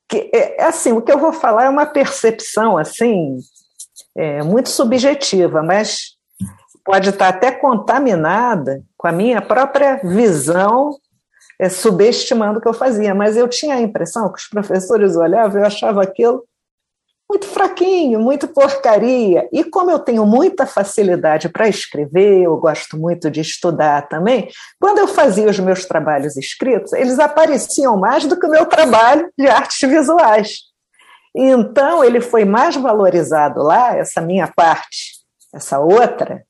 que, 0.07 0.31
é, 0.35 0.61
é, 0.61 0.65
assim, 0.65 0.93
o 0.93 1.01
que 1.01 1.11
eu 1.11 1.19
vou 1.19 1.33
falar 1.33 1.65
é 1.65 1.71
uma 1.71 1.87
percepção, 1.87 2.77
assim, 2.77 3.39
é, 4.15 4.43
muito 4.43 4.69
subjetiva, 4.69 5.63
mas 5.63 6.20
pode 6.91 7.11
estar 7.11 7.29
até 7.29 7.53
contaminada 7.53 8.83
com 8.97 9.07
a 9.07 9.13
minha 9.13 9.41
própria 9.41 10.01
visão, 10.03 10.97
é, 11.57 11.69
subestimando 11.69 12.59
o 12.59 12.61
que 12.61 12.67
eu 12.67 12.75
fazia, 12.75 13.15
mas 13.15 13.37
eu 13.37 13.47
tinha 13.47 13.77
a 13.77 13.81
impressão 13.81 14.33
que 14.33 14.41
os 14.41 14.49
professores 14.49 15.15
olhavam 15.15 15.61
e 15.61 15.63
eu 15.63 15.67
achava 15.67 16.03
aquilo 16.03 16.43
muito 17.31 17.47
fraquinho, 17.47 18.19
muito 18.19 18.49
porcaria. 18.49 19.49
E 19.53 19.63
como 19.63 19.89
eu 19.89 20.01
tenho 20.01 20.27
muita 20.27 20.67
facilidade 20.67 21.49
para 21.49 21.69
escrever, 21.69 22.43
eu 22.43 22.57
gosto 22.57 22.99
muito 22.99 23.31
de 23.31 23.41
estudar 23.41 24.09
também, 24.09 24.49
quando 24.81 24.99
eu 24.99 25.07
fazia 25.07 25.49
os 25.49 25.61
meus 25.61 25.85
trabalhos 25.85 26.37
escritos, 26.37 26.93
eles 26.93 27.21
apareciam 27.21 27.97
mais 27.97 28.27
do 28.27 28.37
que 28.37 28.47
o 28.47 28.51
meu 28.51 28.67
trabalho 28.67 29.31
de 29.39 29.47
artes 29.47 29.89
visuais. 29.89 30.63
Então, 31.37 32.03
ele 32.03 32.21
foi 32.21 32.45
mais 32.45 32.75
valorizado 32.75 33.63
lá, 33.63 33.97
essa 33.97 34.21
minha 34.21 34.49
parte, 34.49 35.21
essa 35.55 35.79
outra, 35.79 36.43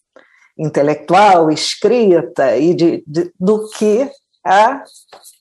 intelectual, 0.61 1.51
escrita, 1.51 2.57
e 2.57 2.75
de, 2.75 3.03
de 3.07 3.33
do 3.41 3.69
que 3.71 4.11
a 4.45 4.83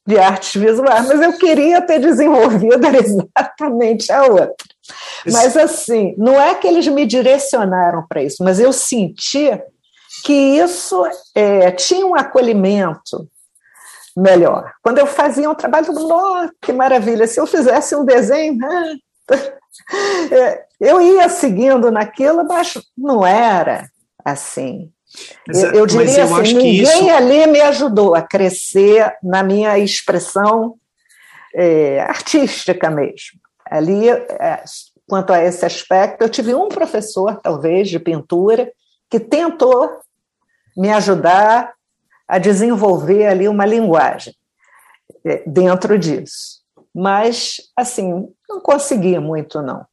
de 0.07 0.17
artes 0.17 0.59
visuais, 0.59 1.07
mas 1.07 1.21
eu 1.21 1.33
queria 1.33 1.81
ter 1.81 1.99
desenvolvido 1.99 2.81
exatamente 2.97 4.11
a 4.11 4.23
outra. 4.23 4.55
Mas 5.31 5.55
assim, 5.55 6.15
não 6.17 6.41
é 6.41 6.55
que 6.55 6.65
eles 6.65 6.87
me 6.87 7.05
direcionaram 7.05 8.03
para 8.07 8.23
isso, 8.23 8.43
mas 8.43 8.59
eu 8.59 8.73
senti 8.73 9.51
que 10.25 10.33
isso 10.33 11.05
é, 11.35 11.69
tinha 11.71 12.05
um 12.07 12.15
acolhimento 12.15 13.29
melhor. 14.17 14.73
Quando 14.81 14.97
eu 14.97 15.05
fazia 15.05 15.49
um 15.49 15.55
trabalho, 15.55 15.93
oh, 15.95 16.49
que 16.59 16.73
maravilha, 16.73 17.27
se 17.27 17.39
eu 17.39 17.45
fizesse 17.45 17.95
um 17.95 18.03
desenho, 18.03 18.57
né? 18.57 18.95
é, 20.31 20.65
eu 20.79 20.99
ia 20.99 21.29
seguindo 21.29 21.91
naquilo, 21.91 22.43
mas 22.45 22.73
não 22.97 23.25
era 23.25 23.87
assim. 24.25 24.91
Mas, 25.47 25.63
eu, 25.63 25.71
eu 25.71 25.85
diria 25.85 26.19
eu 26.19 26.35
assim, 26.35 26.53
ninguém 26.53 26.81
isso... 26.81 27.09
ali 27.09 27.47
me 27.47 27.61
ajudou 27.61 28.15
a 28.15 28.21
crescer 28.21 29.17
na 29.23 29.41
minha 29.43 29.77
expressão 29.77 30.75
é, 31.55 31.99
artística 32.01 32.89
mesmo. 32.89 33.39
Ali, 33.69 34.09
é, 34.09 34.63
quanto 35.07 35.33
a 35.33 35.43
esse 35.43 35.65
aspecto, 35.65 36.21
eu 36.21 36.29
tive 36.29 36.53
um 36.53 36.69
professor, 36.69 37.39
talvez, 37.41 37.89
de 37.89 37.99
pintura, 37.99 38.71
que 39.09 39.19
tentou 39.19 39.89
me 40.77 40.91
ajudar 40.91 41.73
a 42.27 42.37
desenvolver 42.37 43.25
ali 43.25 43.47
uma 43.47 43.65
linguagem 43.65 44.35
é, 45.25 45.43
dentro 45.47 45.97
disso. 45.97 46.59
Mas, 46.93 47.57
assim, 47.75 48.27
não 48.47 48.61
consegui 48.61 49.17
muito, 49.19 49.61
não. 49.61 49.85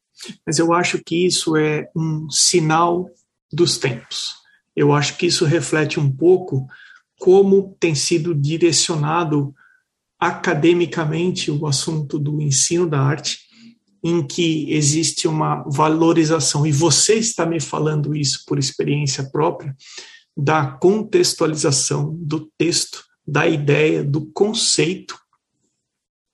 Mas 0.47 0.59
eu 0.59 0.73
acho 0.73 1.03
que 1.03 1.27
isso 1.27 1.57
é 1.57 1.89
um 1.95 2.31
sinal 2.31 3.09
dos 3.53 3.79
tempos 3.79 4.46
eu 4.77 4.93
acho 4.93 5.17
que 5.17 5.27
isso 5.27 5.45
reflete 5.45 5.99
um 5.99 6.15
pouco 6.15 6.67
como 7.19 7.75
tem 7.81 7.95
sido 7.95 8.35
direcionado 8.35 9.55
academicamente 10.21 11.51
o 11.51 11.67
assunto 11.67 12.19
do 12.19 12.41
ensino 12.41 12.87
da 12.87 13.01
arte, 13.01 13.41
em 14.05 14.25
que 14.25 14.73
existe 14.73 15.27
uma 15.27 15.65
valorização, 15.67 16.67
e 16.67 16.73
você 16.73 17.15
está 17.15 17.45
me 17.45 17.59
falando 17.59 18.15
isso 18.15 18.45
por 18.47 18.59
experiência 18.59 19.25
própria, 19.25 19.75
da 20.37 20.67
contextualização 20.67 22.15
do 22.15 22.51
texto, 22.59 23.03
da 23.27 23.47
ideia, 23.49 24.05
do 24.05 24.27
conceito, 24.27 25.19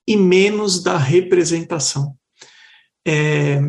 e 0.06 0.16
menos 0.16 0.82
da 0.82 0.98
representação. 0.98 2.16
É, 3.06 3.60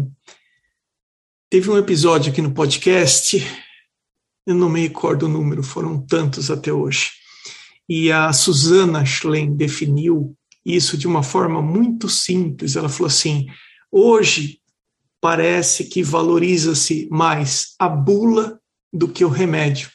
teve 1.50 1.70
um 1.70 1.78
episódio 1.78 2.32
aqui 2.32 2.42
no 2.42 2.54
podcast, 2.54 3.38
eu 4.46 4.56
não 4.56 4.70
me 4.70 4.82
recordo 4.82 5.26
o 5.26 5.30
número, 5.30 5.64
foram 5.64 6.00
tantos 6.06 6.52
até 6.52 6.72
hoje, 6.72 7.12
e 7.88 8.12
a 8.12 8.32
Susana 8.32 9.06
Schlen 9.06 9.56
definiu 9.56 10.36
isso 10.66 10.98
de 10.98 11.08
uma 11.08 11.22
forma 11.22 11.62
muito 11.62 12.08
simples. 12.08 12.76
Ela 12.76 12.90
falou 12.90 13.08
assim: 13.08 13.48
hoje 13.92 14.60
parece 15.20 15.86
que 15.86 16.04
valoriza-se 16.04 17.08
mais 17.12 17.76
a 17.80 17.88
bula 17.88 18.60
do 18.92 19.08
que 19.08 19.26
o 19.26 19.30
remédio. 19.30 19.90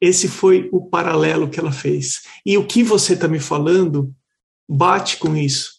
Esse 0.00 0.28
foi 0.28 0.68
o 0.72 0.88
paralelo 0.88 1.48
que 1.48 1.58
ela 1.58 1.72
fez. 1.72 2.22
E 2.44 2.58
o 2.58 2.66
que 2.66 2.82
você 2.82 3.14
está 3.14 3.26
me 3.26 3.40
falando 3.40 4.14
bate 4.68 5.16
com 5.16 5.36
isso, 5.36 5.76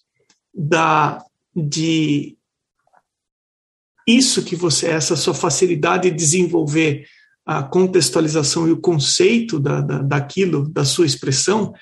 da 0.54 1.24
de 1.56 2.38
isso 4.08 4.44
que 4.44 4.56
você, 4.56 4.88
essa 4.88 5.16
sua 5.16 5.34
facilidade 5.34 6.10
de 6.10 6.16
desenvolver 6.16 7.06
a 7.48 7.64
contextualização 7.64 8.68
e 8.68 8.74
o 8.74 8.82
conceito 8.82 9.58
da, 9.58 9.80
da, 9.80 10.00
daquilo, 10.00 10.68
da 10.68 10.84
sua 10.84 11.06
expressão, 11.06 11.74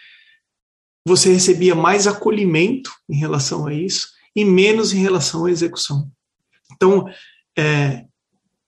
você 1.07 1.33
recebia 1.33 1.73
mais 1.73 2.05
acolhimento 2.05 2.91
em 3.09 3.17
relação 3.17 3.65
a 3.65 3.73
isso 3.73 4.09
e 4.35 4.45
menos 4.45 4.93
em 4.93 5.01
relação 5.01 5.45
à 5.45 5.51
execução. 5.51 6.07
Então, 6.71 7.07
é, 7.57 8.05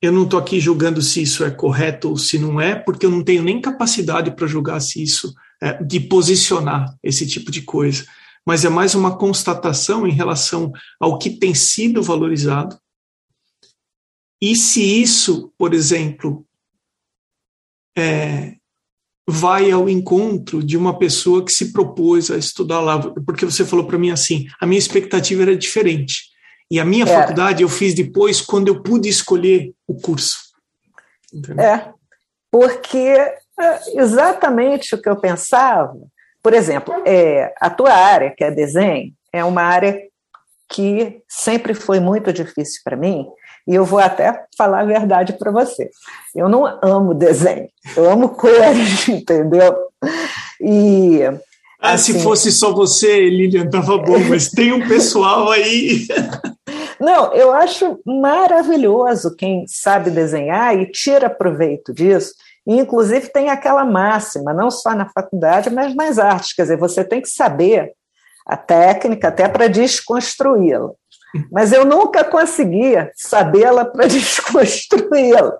eu 0.01 0.12
não 0.12 0.24
estou 0.24 0.39
aqui 0.39 0.60
julgando 0.60 1.00
se 1.00 1.22
isso 1.22 1.44
é 1.44 1.51
correto 1.51 2.10
ou 2.10 2.18
se 2.18 2.39
não 2.39 2.60
é, 2.60 2.74
porque 2.74 3.06
eu 3.06 3.12
não 3.12 3.24
tenho 3.24 3.44
nem 3.44 3.62
capacidade 3.62 4.32
para 4.32 4.48
julgar 4.48 4.80
se 4.80 5.04
isso 5.04 5.36
é, 5.62 5.84
de 5.84 6.00
posicionar 6.00 6.98
esse 7.04 7.27
tipo 7.27 7.51
de 7.51 7.62
coisa. 7.62 8.08
Mas 8.44 8.66
é 8.66 8.70
mais 8.70 8.96
uma 8.96 9.16
constatação 9.16 10.08
em 10.08 10.13
relação 10.13 10.72
ao 11.00 11.20
que 11.20 11.30
tem 11.30 11.54
sido 11.54 12.01
valorizado. 12.01 12.80
E 14.42 14.56
se 14.56 14.82
isso, 14.82 15.54
por 15.58 15.75
exemplo, 15.75 16.47
é, 17.98 18.54
vai 19.27 19.72
ao 19.72 19.89
encontro 19.89 20.63
de 20.63 20.77
uma 20.77 20.98
pessoa 20.98 21.44
que 21.44 21.51
se 21.51 21.74
propôs 21.74 22.32
a 22.32 22.38
estudar 22.38 22.80
lá, 22.80 23.00
porque 23.25 23.46
você 23.46 23.66
falou 23.66 23.86
para 23.86 23.98
mim 23.98 24.12
assim, 24.12 24.48
a 24.62 24.66
minha 24.66 24.80
expectativa 24.80 25.42
era 25.42 25.56
diferente. 25.56 26.27
E 26.70 26.80
a 26.80 26.86
minha 26.86 27.06
é. 27.06 27.08
faculdade 27.08 27.63
eu 27.63 27.70
fiz 27.70 27.94
depois 27.94 28.39
quando 28.42 28.68
eu 28.68 28.82
pude 28.82 29.10
escolher 29.10 29.74
o 29.88 29.96
curso. 29.96 30.38
Entendeu? 31.34 31.66
É, 31.66 31.94
porque 32.51 32.98
é, 32.98 33.39
exatamente 33.96 34.96
o 34.96 35.01
que 35.01 35.10
eu 35.10 35.16
pensava, 35.16 35.96
por 36.42 36.54
exemplo, 36.54 36.94
é, 37.06 37.54
a 37.60 37.70
tua 37.70 37.94
área, 37.94 38.34
que 38.36 38.44
é 38.44 38.51
desenho, 38.51 39.13
é 39.34 39.44
uma 39.44 39.62
área 39.62 40.01
que 40.70 41.22
sempre 41.27 41.74
foi 41.74 42.00
muito 42.00 42.32
difícil 42.32 42.82
para 42.84 42.98
mim, 42.98 43.25
e 43.67 43.75
eu 43.75 43.83
vou 43.83 44.00
até 44.00 44.45
falar 44.57 44.81
a 44.81 44.86
verdade 44.86 45.33
para 45.33 45.51
você. 45.51 45.89
Eu 46.33 46.47
não 46.47 46.65
amo 46.81 47.13
desenho, 47.13 47.67
eu 47.95 48.09
amo 48.09 48.29
cores, 48.29 49.07
entendeu? 49.09 49.75
E. 50.62 51.19
Ah, 51.79 51.93
assim, 51.93 52.13
se 52.13 52.24
fosse 52.24 52.51
só 52.51 52.74
você, 52.74 53.29
Lilian, 53.29 53.69
tava 53.69 53.97
bom, 53.97 54.17
mas 54.29 54.50
tem 54.50 54.71
um 54.71 54.88
pessoal 54.88 55.51
aí. 55.51 56.07
Não, 57.00 57.31
eu 57.33 57.51
acho 57.53 58.00
maravilhoso 58.03 59.36
quem 59.36 59.65
sabe 59.67 60.09
desenhar 60.09 60.75
e 60.75 60.91
tira 60.91 61.29
proveito 61.29 61.93
disso. 61.93 62.33
E, 62.65 62.75
inclusive, 62.75 63.29
tem 63.29 63.50
aquela 63.50 63.86
máxima, 63.86 64.51
não 64.51 64.71
só 64.71 64.95
na 64.95 65.07
faculdade, 65.07 65.69
mas 65.69 65.95
nas 65.95 66.17
artes. 66.17 66.53
Quer 66.53 66.63
dizer, 66.63 66.77
você 66.77 67.03
tem 67.03 67.21
que 67.21 67.29
saber 67.29 67.91
a 68.47 68.57
técnica 68.57 69.27
até 69.27 69.47
para 69.47 69.67
desconstruí-la 69.67 70.89
mas 71.51 71.71
eu 71.71 71.85
nunca 71.85 72.23
conseguia 72.23 73.11
sabê-la 73.15 73.85
para 73.85 74.07
desconstruí-la. 74.07 75.59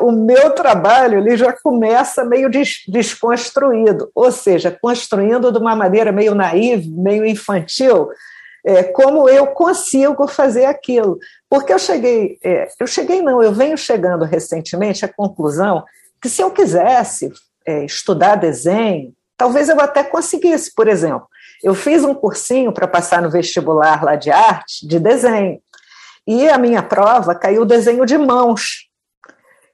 o 0.00 0.10
meu 0.10 0.50
trabalho 0.50 1.18
ele 1.18 1.36
já 1.36 1.52
começa 1.52 2.24
meio 2.24 2.50
des, 2.50 2.82
desconstruído, 2.88 4.10
ou 4.14 4.32
seja, 4.32 4.76
construindo 4.80 5.52
de 5.52 5.58
uma 5.58 5.76
maneira 5.76 6.10
meio 6.10 6.34
naiva, 6.34 6.84
meio 6.88 7.24
infantil, 7.24 8.08
é, 8.64 8.82
como 8.82 9.28
eu 9.28 9.46
consigo 9.48 10.26
fazer 10.28 10.66
aquilo. 10.66 11.18
Porque 11.48 11.72
eu 11.72 11.78
cheguei, 11.78 12.38
é, 12.42 12.68
eu 12.78 12.86
cheguei 12.86 13.22
não, 13.22 13.42
eu 13.42 13.52
venho 13.52 13.76
chegando 13.76 14.24
recentemente 14.24 15.04
à 15.04 15.08
conclusão 15.08 15.84
que 16.20 16.28
se 16.28 16.42
eu 16.42 16.50
quisesse 16.50 17.32
é, 17.66 17.84
estudar 17.84 18.36
desenho, 18.36 19.14
talvez 19.36 19.68
eu 19.68 19.80
até 19.80 20.04
conseguisse, 20.04 20.74
por 20.74 20.86
exemplo. 20.86 21.26
Eu 21.62 21.74
fiz 21.74 22.04
um 22.04 22.14
cursinho 22.14 22.72
para 22.72 22.88
passar 22.88 23.20
no 23.20 23.30
vestibular 23.30 24.02
lá 24.02 24.16
de 24.16 24.30
arte, 24.30 24.86
de 24.86 24.98
desenho. 24.98 25.60
E 26.26 26.48
a 26.48 26.56
minha 26.56 26.82
prova 26.82 27.34
caiu 27.34 27.64
desenho 27.64 28.06
de 28.06 28.16
mãos. 28.16 28.88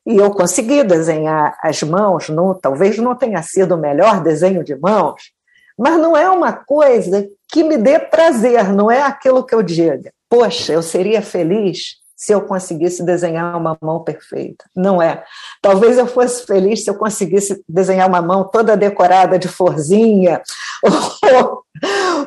E 0.07 0.16
eu 0.16 0.31
consegui 0.31 0.85
desenhar 0.85 1.59
as 1.62 1.83
mãos, 1.83 2.29
não, 2.29 2.55
talvez 2.55 2.96
não 2.99 3.14
tenha 3.14 3.42
sido 3.42 3.75
o 3.75 3.79
melhor 3.79 4.20
desenho 4.22 4.62
de 4.62 4.77
mãos, 4.77 5.33
mas 5.77 5.99
não 5.99 6.16
é 6.16 6.31
uma 6.31 6.53
coisa 6.53 7.29
que 7.49 7.64
me 7.64 7.77
dê 7.77 7.99
prazer, 7.99 8.72
não 8.72 8.90
é 8.90 9.03
aquilo 9.03 9.44
que 9.44 9.55
eu 9.55 9.62
diga. 9.62 10.12
Poxa, 10.29 10.72
eu 10.72 10.83
seria 10.83 11.20
feliz 11.20 11.96
se 12.17 12.33
eu 12.33 12.41
conseguisse 12.41 13.05
desenhar 13.05 13.57
uma 13.57 13.77
mão 13.81 14.03
perfeita. 14.03 14.65
Não 14.75 15.03
é. 15.03 15.23
Talvez 15.61 15.99
eu 15.99 16.07
fosse 16.07 16.47
feliz 16.47 16.83
se 16.83 16.91
eu 16.91 16.95
conseguisse 16.95 17.63
desenhar 17.69 18.09
uma 18.09 18.23
mão 18.23 18.45
toda 18.45 18.77
decorada 18.77 19.39
de 19.39 19.49
florzinha, 19.49 20.41
ou, 20.83 21.63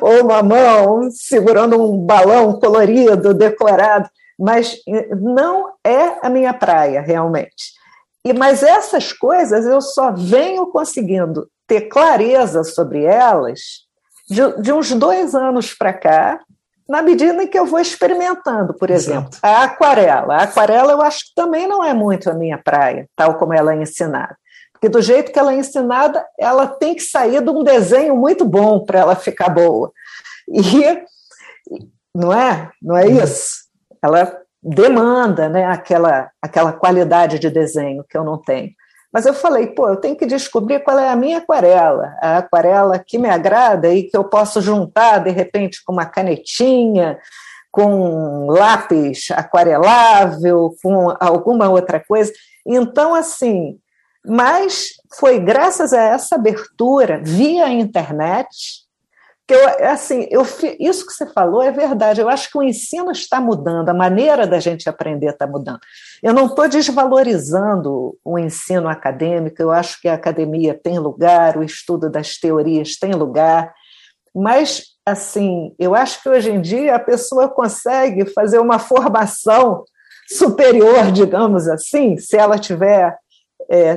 ou 0.00 0.20
uma 0.22 0.42
mão 0.42 1.10
segurando 1.10 1.82
um 1.82 1.98
balão 1.98 2.58
colorido, 2.60 3.34
decorado, 3.34 4.08
mas 4.38 4.76
não 5.20 5.72
é 5.84 6.24
a 6.26 6.30
minha 6.30 6.54
praia, 6.54 7.00
realmente. 7.00 7.78
E 8.24 8.32
Mas 8.32 8.62
essas 8.62 9.12
coisas 9.12 9.66
eu 9.66 9.80
só 9.80 10.12
venho 10.12 10.66
conseguindo 10.66 11.48
ter 11.66 11.82
clareza 11.82 12.62
sobre 12.62 13.02
elas 13.02 13.60
de, 14.28 14.60
de 14.60 14.72
uns 14.72 14.92
dois 14.92 15.34
anos 15.34 15.72
para 15.74 15.92
cá, 15.92 16.40
na 16.90 17.02
medida 17.02 17.40
em 17.40 17.46
que 17.46 17.56
eu 17.56 17.66
vou 17.66 17.78
experimentando, 17.78 18.74
por 18.74 18.90
exemplo, 18.90 19.30
Exato. 19.30 19.38
a 19.40 19.62
aquarela. 19.62 20.34
A 20.34 20.42
aquarela 20.42 20.90
eu 20.90 21.00
acho 21.00 21.20
que 21.26 21.34
também 21.36 21.68
não 21.68 21.84
é 21.84 21.94
muito 21.94 22.28
a 22.28 22.34
minha 22.34 22.58
praia, 22.58 23.08
tal 23.14 23.38
como 23.38 23.54
ela 23.54 23.72
é 23.72 23.80
ensinada. 23.80 24.36
Porque 24.72 24.88
do 24.88 25.00
jeito 25.00 25.30
que 25.30 25.38
ela 25.38 25.52
é 25.52 25.56
ensinada, 25.56 26.26
ela 26.36 26.66
tem 26.66 26.96
que 26.96 27.02
sair 27.02 27.40
de 27.40 27.48
um 27.48 27.62
desenho 27.62 28.16
muito 28.16 28.44
bom 28.44 28.84
para 28.84 28.98
ela 28.98 29.14
ficar 29.14 29.50
boa. 29.50 29.92
E 30.48 31.00
não 32.12 32.32
é? 32.32 32.68
Não 32.82 32.96
é 32.96 33.06
isso? 33.06 33.66
Ela 34.02 34.36
demanda 34.60 35.48
né, 35.48 35.66
aquela, 35.66 36.28
aquela 36.42 36.72
qualidade 36.72 37.38
de 37.38 37.48
desenho 37.50 38.04
que 38.08 38.18
eu 38.18 38.24
não 38.24 38.36
tenho. 38.36 38.72
Mas 39.12 39.26
eu 39.26 39.34
falei, 39.34 39.66
pô, 39.68 39.88
eu 39.88 39.96
tenho 39.96 40.16
que 40.16 40.24
descobrir 40.24 40.80
qual 40.80 40.98
é 40.98 41.08
a 41.08 41.16
minha 41.16 41.38
aquarela, 41.38 42.14
a 42.20 42.38
aquarela 42.38 42.98
que 42.98 43.18
me 43.18 43.28
agrada 43.28 43.92
e 43.92 44.04
que 44.04 44.16
eu 44.16 44.24
posso 44.24 44.60
juntar, 44.60 45.18
de 45.18 45.30
repente, 45.30 45.82
com 45.84 45.92
uma 45.92 46.06
canetinha, 46.06 47.18
com 47.72 48.46
lápis 48.48 49.28
aquarelável, 49.32 50.74
com 50.82 51.14
alguma 51.18 51.68
outra 51.68 51.98
coisa. 51.98 52.32
Então, 52.64 53.14
assim, 53.14 53.78
mas 54.24 54.90
foi 55.18 55.40
graças 55.40 55.92
a 55.92 56.02
essa 56.02 56.36
abertura 56.36 57.20
via 57.22 57.68
internet 57.68 58.48
que 59.50 59.54
eu, 59.54 59.88
assim, 59.90 60.28
eu, 60.30 60.42
isso 60.78 61.04
que 61.04 61.12
você 61.12 61.26
falou 61.26 61.60
é 61.60 61.72
verdade. 61.72 62.20
Eu 62.20 62.28
acho 62.28 62.48
que 62.48 62.56
o 62.56 62.62
ensino 62.62 63.10
está 63.10 63.40
mudando, 63.40 63.88
a 63.88 63.94
maneira 63.94 64.46
da 64.46 64.60
gente 64.60 64.88
aprender 64.88 65.30
está 65.30 65.44
mudando. 65.44 65.80
Eu 66.22 66.34
não 66.34 66.46
estou 66.46 66.68
desvalorizando 66.68 68.16
o 68.24 68.38
ensino 68.38 68.88
acadêmico, 68.88 69.60
eu 69.60 69.70
acho 69.70 70.00
que 70.00 70.08
a 70.08 70.14
academia 70.14 70.74
tem 70.74 70.98
lugar, 70.98 71.56
o 71.56 71.62
estudo 71.62 72.10
das 72.10 72.36
teorias 72.36 72.96
tem 72.98 73.12
lugar, 73.12 73.72
mas, 74.34 74.84
assim, 75.04 75.74
eu 75.78 75.94
acho 75.94 76.22
que 76.22 76.28
hoje 76.28 76.50
em 76.50 76.60
dia 76.60 76.94
a 76.94 77.00
pessoa 77.00 77.48
consegue 77.48 78.26
fazer 78.26 78.58
uma 78.58 78.78
formação 78.78 79.84
superior, 80.28 81.10
digamos 81.10 81.66
assim, 81.68 82.16
se 82.16 82.36
ela 82.36 82.58
tiver 82.58 83.16
é, 83.68 83.94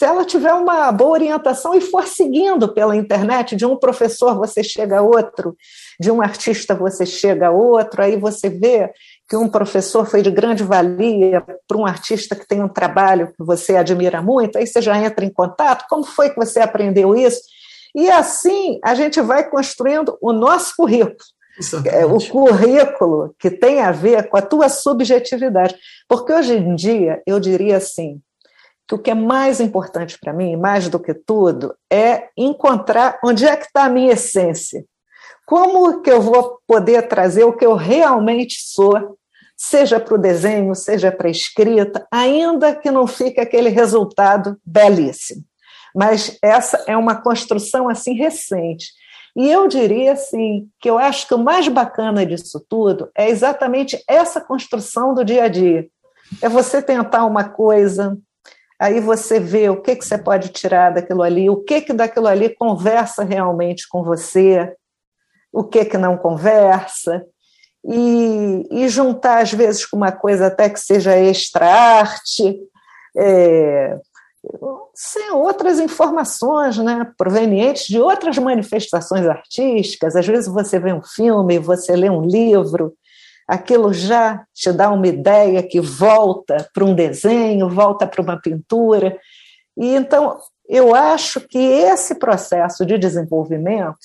se 0.00 0.06
ela 0.06 0.24
tiver 0.24 0.54
uma 0.54 0.90
boa 0.90 1.10
orientação 1.10 1.74
e 1.74 1.80
for 1.82 2.06
seguindo 2.06 2.72
pela 2.72 2.96
internet, 2.96 3.54
de 3.54 3.66
um 3.66 3.76
professor 3.76 4.34
você 4.34 4.64
chega 4.64 5.00
a 5.00 5.02
outro, 5.02 5.54
de 6.00 6.10
um 6.10 6.22
artista 6.22 6.74
você 6.74 7.04
chega 7.04 7.48
a 7.48 7.50
outro, 7.50 8.02
aí 8.02 8.16
você 8.16 8.48
vê 8.48 8.90
que 9.30 9.36
um 9.36 9.48
professor 9.48 10.04
foi 10.04 10.22
de 10.22 10.30
grande 10.30 10.64
valia 10.64 11.40
para 11.68 11.78
um 11.78 11.86
artista 11.86 12.34
que 12.34 12.44
tem 12.44 12.60
um 12.60 12.68
trabalho 12.68 13.28
que 13.28 13.44
você 13.44 13.76
admira 13.76 14.20
muito, 14.20 14.58
aí 14.58 14.66
você 14.66 14.82
já 14.82 14.98
entra 14.98 15.24
em 15.24 15.30
contato, 15.30 15.86
como 15.88 16.02
foi 16.02 16.30
que 16.30 16.36
você 16.36 16.58
aprendeu 16.58 17.14
isso? 17.14 17.40
E 17.94 18.10
assim 18.10 18.80
a 18.82 18.92
gente 18.92 19.20
vai 19.20 19.48
construindo 19.48 20.18
o 20.20 20.32
nosso 20.32 20.74
currículo. 20.76 21.16
Exatamente. 21.56 22.06
O 22.06 22.32
currículo 22.32 23.34
que 23.38 23.52
tem 23.52 23.80
a 23.80 23.92
ver 23.92 24.28
com 24.28 24.36
a 24.36 24.42
tua 24.42 24.68
subjetividade. 24.68 25.76
Porque 26.08 26.32
hoje 26.32 26.56
em 26.56 26.74
dia, 26.74 27.22
eu 27.24 27.38
diria 27.38 27.76
assim, 27.76 28.20
que 28.88 28.94
o 28.96 28.98
que 28.98 29.10
é 29.10 29.14
mais 29.14 29.60
importante 29.60 30.18
para 30.18 30.32
mim, 30.32 30.56
mais 30.56 30.88
do 30.88 30.98
que 30.98 31.14
tudo, 31.14 31.72
é 31.88 32.28
encontrar 32.36 33.20
onde 33.22 33.46
é 33.46 33.54
que 33.56 33.66
está 33.66 33.84
a 33.84 33.90
minha 33.90 34.14
essência. 34.14 34.84
Como 35.46 36.00
que 36.02 36.10
eu 36.10 36.20
vou 36.20 36.58
poder 36.66 37.06
trazer 37.06 37.44
o 37.44 37.52
que 37.52 37.66
eu 37.66 37.74
realmente 37.74 38.56
sou 38.60 39.18
seja 39.62 40.00
para 40.00 40.14
o 40.14 40.18
desenho, 40.18 40.74
seja 40.74 41.12
para 41.12 41.28
a 41.28 41.30
escrita, 41.30 42.06
ainda 42.10 42.74
que 42.74 42.90
não 42.90 43.06
fique 43.06 43.38
aquele 43.38 43.68
resultado 43.68 44.58
belíssimo. 44.64 45.44
Mas 45.94 46.38
essa 46.42 46.82
é 46.86 46.96
uma 46.96 47.20
construção 47.20 47.86
assim 47.86 48.14
recente. 48.14 48.86
E 49.36 49.50
eu 49.50 49.68
diria 49.68 50.12
assim 50.14 50.66
que 50.80 50.88
eu 50.88 50.96
acho 50.96 51.28
que 51.28 51.34
o 51.34 51.38
mais 51.38 51.68
bacana 51.68 52.24
disso 52.24 52.64
tudo 52.70 53.10
é 53.14 53.28
exatamente 53.28 54.02
essa 54.08 54.40
construção 54.40 55.12
do 55.12 55.22
dia 55.22 55.44
a 55.44 55.48
dia. 55.48 55.86
É 56.40 56.48
você 56.48 56.80
tentar 56.80 57.26
uma 57.26 57.46
coisa, 57.46 58.16
aí 58.78 58.98
você 58.98 59.38
vê 59.38 59.68
o 59.68 59.82
que, 59.82 59.94
que 59.94 60.06
você 60.06 60.16
pode 60.16 60.48
tirar 60.48 60.94
daquilo 60.94 61.22
ali, 61.22 61.50
o 61.50 61.58
que, 61.58 61.82
que 61.82 61.92
daquilo 61.92 62.28
ali 62.28 62.48
conversa 62.48 63.24
realmente 63.24 63.86
com 63.90 64.02
você, 64.02 64.74
o 65.52 65.62
que, 65.62 65.84
que 65.84 65.98
não 65.98 66.16
conversa, 66.16 67.26
e, 67.84 68.66
e 68.70 68.88
juntar, 68.88 69.42
às 69.42 69.52
vezes, 69.52 69.86
com 69.86 69.96
uma 69.96 70.12
coisa 70.12 70.46
até 70.46 70.68
que 70.68 70.80
seja 70.80 71.16
extra-arte, 71.16 72.58
é, 73.16 73.98
sem 74.94 75.30
outras 75.32 75.78
informações, 75.78 76.78
né, 76.78 77.10
provenientes 77.16 77.86
de 77.86 78.00
outras 78.00 78.38
manifestações 78.38 79.26
artísticas. 79.26 80.16
Às 80.16 80.26
vezes 80.26 80.46
você 80.46 80.78
vê 80.78 80.92
um 80.92 81.02
filme, 81.02 81.58
você 81.58 81.94
lê 81.94 82.08
um 82.08 82.22
livro, 82.22 82.94
aquilo 83.46 83.92
já 83.92 84.44
te 84.54 84.72
dá 84.72 84.90
uma 84.90 85.06
ideia 85.06 85.62
que 85.62 85.80
volta 85.80 86.68
para 86.72 86.84
um 86.84 86.94
desenho, 86.94 87.68
volta 87.68 88.06
para 88.06 88.22
uma 88.22 88.40
pintura. 88.40 89.18
E 89.76 89.94
então 89.94 90.38
eu 90.68 90.94
acho 90.94 91.40
que 91.40 91.58
esse 91.58 92.14
processo 92.14 92.86
de 92.86 92.96
desenvolvimento 92.96 93.98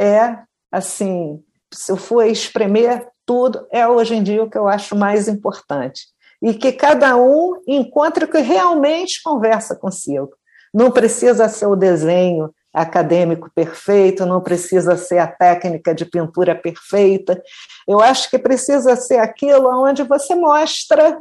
é 0.00 0.38
assim, 0.70 1.38
se 1.72 1.90
eu 1.90 1.96
for 1.96 2.24
espremer 2.24 3.08
tudo, 3.26 3.66
é 3.70 3.86
hoje 3.86 4.14
em 4.14 4.22
dia 4.22 4.42
o 4.42 4.50
que 4.50 4.58
eu 4.58 4.68
acho 4.68 4.96
mais 4.96 5.28
importante. 5.28 6.06
E 6.42 6.54
que 6.54 6.72
cada 6.72 7.16
um 7.16 7.60
encontre 7.66 8.24
o 8.24 8.30
que 8.30 8.38
realmente 8.38 9.22
conversa 9.22 9.76
consigo. 9.76 10.30
Não 10.74 10.90
precisa 10.90 11.48
ser 11.48 11.66
o 11.66 11.76
desenho 11.76 12.52
acadêmico 12.72 13.50
perfeito, 13.54 14.24
não 14.24 14.40
precisa 14.40 14.96
ser 14.96 15.18
a 15.18 15.26
técnica 15.26 15.94
de 15.94 16.06
pintura 16.06 16.54
perfeita. 16.54 17.40
Eu 17.86 18.00
acho 18.00 18.30
que 18.30 18.38
precisa 18.38 18.96
ser 18.96 19.18
aquilo 19.18 19.68
onde 19.84 20.02
você 20.02 20.34
mostra, 20.34 21.20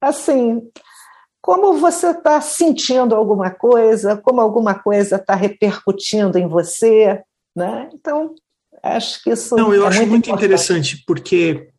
assim, 0.00 0.62
como 1.42 1.74
você 1.74 2.10
está 2.10 2.40
sentindo 2.40 3.14
alguma 3.14 3.50
coisa, 3.50 4.16
como 4.16 4.40
alguma 4.40 4.74
coisa 4.74 5.16
está 5.16 5.34
repercutindo 5.34 6.38
em 6.38 6.48
você, 6.48 7.22
né? 7.54 7.88
Então, 7.92 8.34
Acho 8.94 9.22
que 9.22 9.30
isso. 9.30 9.56
Não, 9.56 9.72
eu 9.74 9.84
é 9.84 9.88
acho 9.88 9.98
muito, 10.00 10.10
muito 10.10 10.30
interessante, 10.30 11.02
porque 11.06 11.70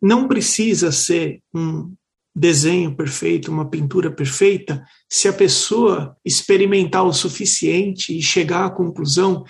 não 0.00 0.28
precisa 0.28 0.92
ser 0.92 1.42
um 1.54 1.94
desenho 2.34 2.94
perfeito, 2.94 3.50
uma 3.50 3.68
pintura 3.68 4.10
perfeita, 4.10 4.84
se 5.08 5.28
a 5.28 5.32
pessoa 5.32 6.16
experimentar 6.24 7.04
o 7.04 7.12
suficiente 7.12 8.16
e 8.16 8.22
chegar 8.22 8.66
à 8.66 8.70
conclusão 8.70 9.44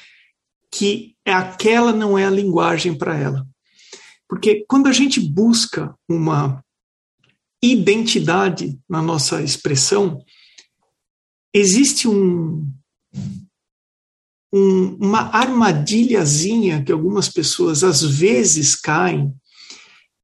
que 0.70 1.14
aquela 1.24 1.92
não 1.92 2.18
é 2.18 2.26
a 2.26 2.30
linguagem 2.30 2.96
para 2.96 3.16
ela. 3.16 3.46
Porque 4.28 4.64
quando 4.68 4.88
a 4.88 4.92
gente 4.92 5.20
busca 5.20 5.94
uma 6.08 6.62
identidade 7.62 8.78
na 8.88 9.00
nossa 9.00 9.42
expressão, 9.42 10.22
existe 11.54 12.06
um, 12.06 12.68
um, 14.54 14.96
uma 15.00 15.34
armadilhazinha 15.34 16.84
que 16.84 16.92
algumas 16.92 17.28
pessoas 17.28 17.82
às 17.82 18.02
vezes 18.02 18.76
caem, 18.76 19.34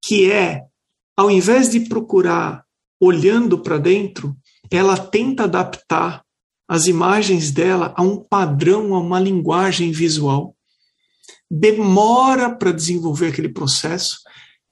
que 0.04 0.30
é, 0.30 0.62
ao 1.16 1.28
invés 1.28 1.68
de 1.68 1.80
procurar 1.80 2.64
olhando 3.00 3.58
para 3.58 3.76
dentro, 3.76 4.36
ela 4.70 4.96
tenta 4.96 5.44
adaptar 5.44 6.22
as 6.68 6.86
imagens 6.86 7.50
dela 7.50 7.92
a 7.96 8.02
um 8.02 8.18
padrão, 8.18 8.94
a 8.94 9.00
uma 9.00 9.18
linguagem 9.18 9.90
visual. 9.90 10.54
Demora 11.50 12.54
para 12.54 12.70
desenvolver 12.70 13.28
aquele 13.28 13.48
processo 13.48 14.20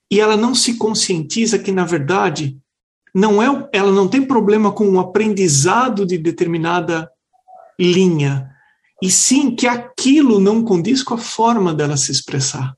e 0.09 0.21
ela 0.21 0.37
não 0.37 0.55
se 0.55 0.75
conscientiza 0.75 1.59
que, 1.59 1.73
na 1.73 1.85
verdade, 1.85 2.57
não 3.13 3.43
é, 3.43 3.69
ela 3.73 3.91
não 3.91 4.07
tem 4.07 4.25
problema 4.25 4.71
com 4.71 4.89
o 4.89 5.01
aprendizado 5.01 6.07
de 6.07 6.17
determinada 6.17 7.11
linha, 7.77 8.49
e 9.03 9.11
sim 9.11 9.55
que 9.55 9.67
aquilo 9.67 10.41
não 10.41 10.65
condiz 10.65 11.03
com 11.03 11.15
a 11.15 11.19
forma 11.19 11.73
dela 11.73 11.97
se 11.97 12.11
expressar. 12.11 12.77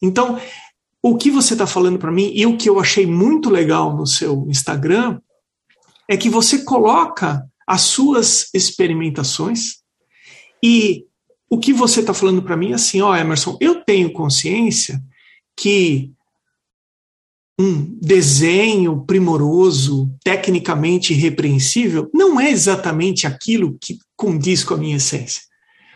Então, 0.00 0.40
o 1.02 1.16
que 1.16 1.30
você 1.30 1.54
está 1.54 1.66
falando 1.66 1.98
para 1.98 2.12
mim 2.12 2.30
e 2.34 2.46
o 2.46 2.56
que 2.56 2.68
eu 2.68 2.80
achei 2.80 3.06
muito 3.06 3.50
legal 3.50 3.96
no 3.96 4.06
seu 4.06 4.46
Instagram 4.48 5.20
é 6.08 6.16
que 6.16 6.30
você 6.30 6.64
coloca 6.64 7.44
as 7.66 7.82
suas 7.82 8.48
experimentações 8.54 9.82
e 10.62 11.04
o 11.50 11.58
que 11.58 11.72
você 11.72 12.00
está 12.00 12.14
falando 12.14 12.42
para 12.42 12.56
mim 12.56 12.72
é 12.72 12.74
assim, 12.74 13.02
ó, 13.02 13.10
oh, 13.10 13.16
Emerson, 13.16 13.58
eu 13.60 13.84
tenho 13.84 14.12
consciência 14.12 15.02
que 15.56 16.12
um 17.58 17.98
desenho 18.00 19.04
primoroso, 19.04 20.10
tecnicamente 20.24 21.12
irrepreensível, 21.12 22.10
não 22.12 22.40
é 22.40 22.50
exatamente 22.50 23.26
aquilo 23.26 23.76
que 23.80 23.98
condiz 24.22 24.62
com 24.62 24.74
a 24.74 24.76
minha 24.76 24.98
essência. 24.98 25.42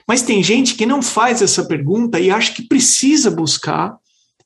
Mas 0.07 0.23
tem 0.23 0.43
gente 0.43 0.75
que 0.75 0.85
não 0.85 1.01
faz 1.01 1.41
essa 1.43 1.65
pergunta 1.65 2.19
e 2.19 2.29
acha 2.29 2.53
que 2.53 2.67
precisa 2.67 3.31
buscar 3.31 3.97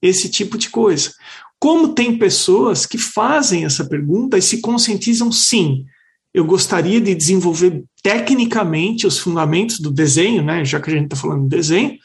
esse 0.02 0.28
tipo 0.28 0.58
de 0.58 0.68
coisa. 0.68 1.10
Como 1.58 1.94
tem 1.94 2.18
pessoas 2.18 2.84
que 2.84 2.98
fazem 2.98 3.64
essa 3.64 3.86
pergunta 3.86 4.36
e 4.36 4.42
se 4.42 4.60
conscientizam, 4.60 5.32
sim, 5.32 5.86
eu 6.34 6.44
gostaria 6.44 7.00
de 7.00 7.14
desenvolver 7.14 7.82
tecnicamente 8.02 9.06
os 9.06 9.18
fundamentos 9.18 9.80
do 9.80 9.90
desenho, 9.90 10.42
né, 10.42 10.62
já 10.62 10.78
que 10.78 10.90
a 10.90 10.92
gente 10.92 11.04
está 11.04 11.16
falando 11.16 11.44
de 11.44 11.56
desenho, 11.56 11.96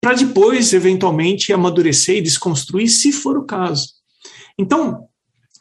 para 0.00 0.14
depois, 0.14 0.72
eventualmente, 0.72 1.52
amadurecer 1.52 2.16
e 2.16 2.22
desconstruir, 2.22 2.88
se 2.88 3.12
for 3.12 3.38
o 3.38 3.44
caso. 3.44 3.86
Então, 4.58 5.06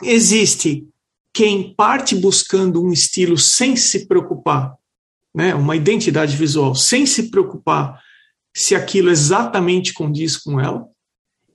existe 0.02 0.88
quem 1.32 1.72
parte 1.76 2.16
buscando 2.16 2.84
um 2.84 2.92
estilo 2.92 3.38
sem 3.38 3.76
se 3.76 4.08
preocupar 4.08 4.81
né, 5.34 5.56
uma 5.56 5.76
identidade 5.76 6.36
visual 6.36 6.76
sem 6.76 7.06
se 7.06 7.30
preocupar 7.30 8.02
se 8.54 8.76
aquilo 8.76 9.10
exatamente 9.10 9.94
condiz 9.94 10.38
com 10.38 10.60
ela, 10.60 10.86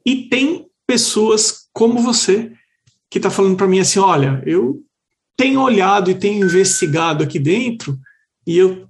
e 0.05 0.29
tem 0.29 0.67
pessoas 0.87 1.69
como 1.73 1.99
você 1.99 2.53
que 3.11 3.19
está 3.19 3.31
falando 3.31 3.57
para 3.57 3.67
mim 3.67 3.81
assim: 3.81 3.99
olha, 3.99 4.43
eu 4.47 4.83
tenho 5.37 5.61
olhado 5.61 6.11
e 6.11 6.15
tenho 6.15 6.45
investigado 6.45 7.23
aqui 7.23 7.39
dentro 7.39 7.99
e 8.47 8.57
eu 8.57 8.89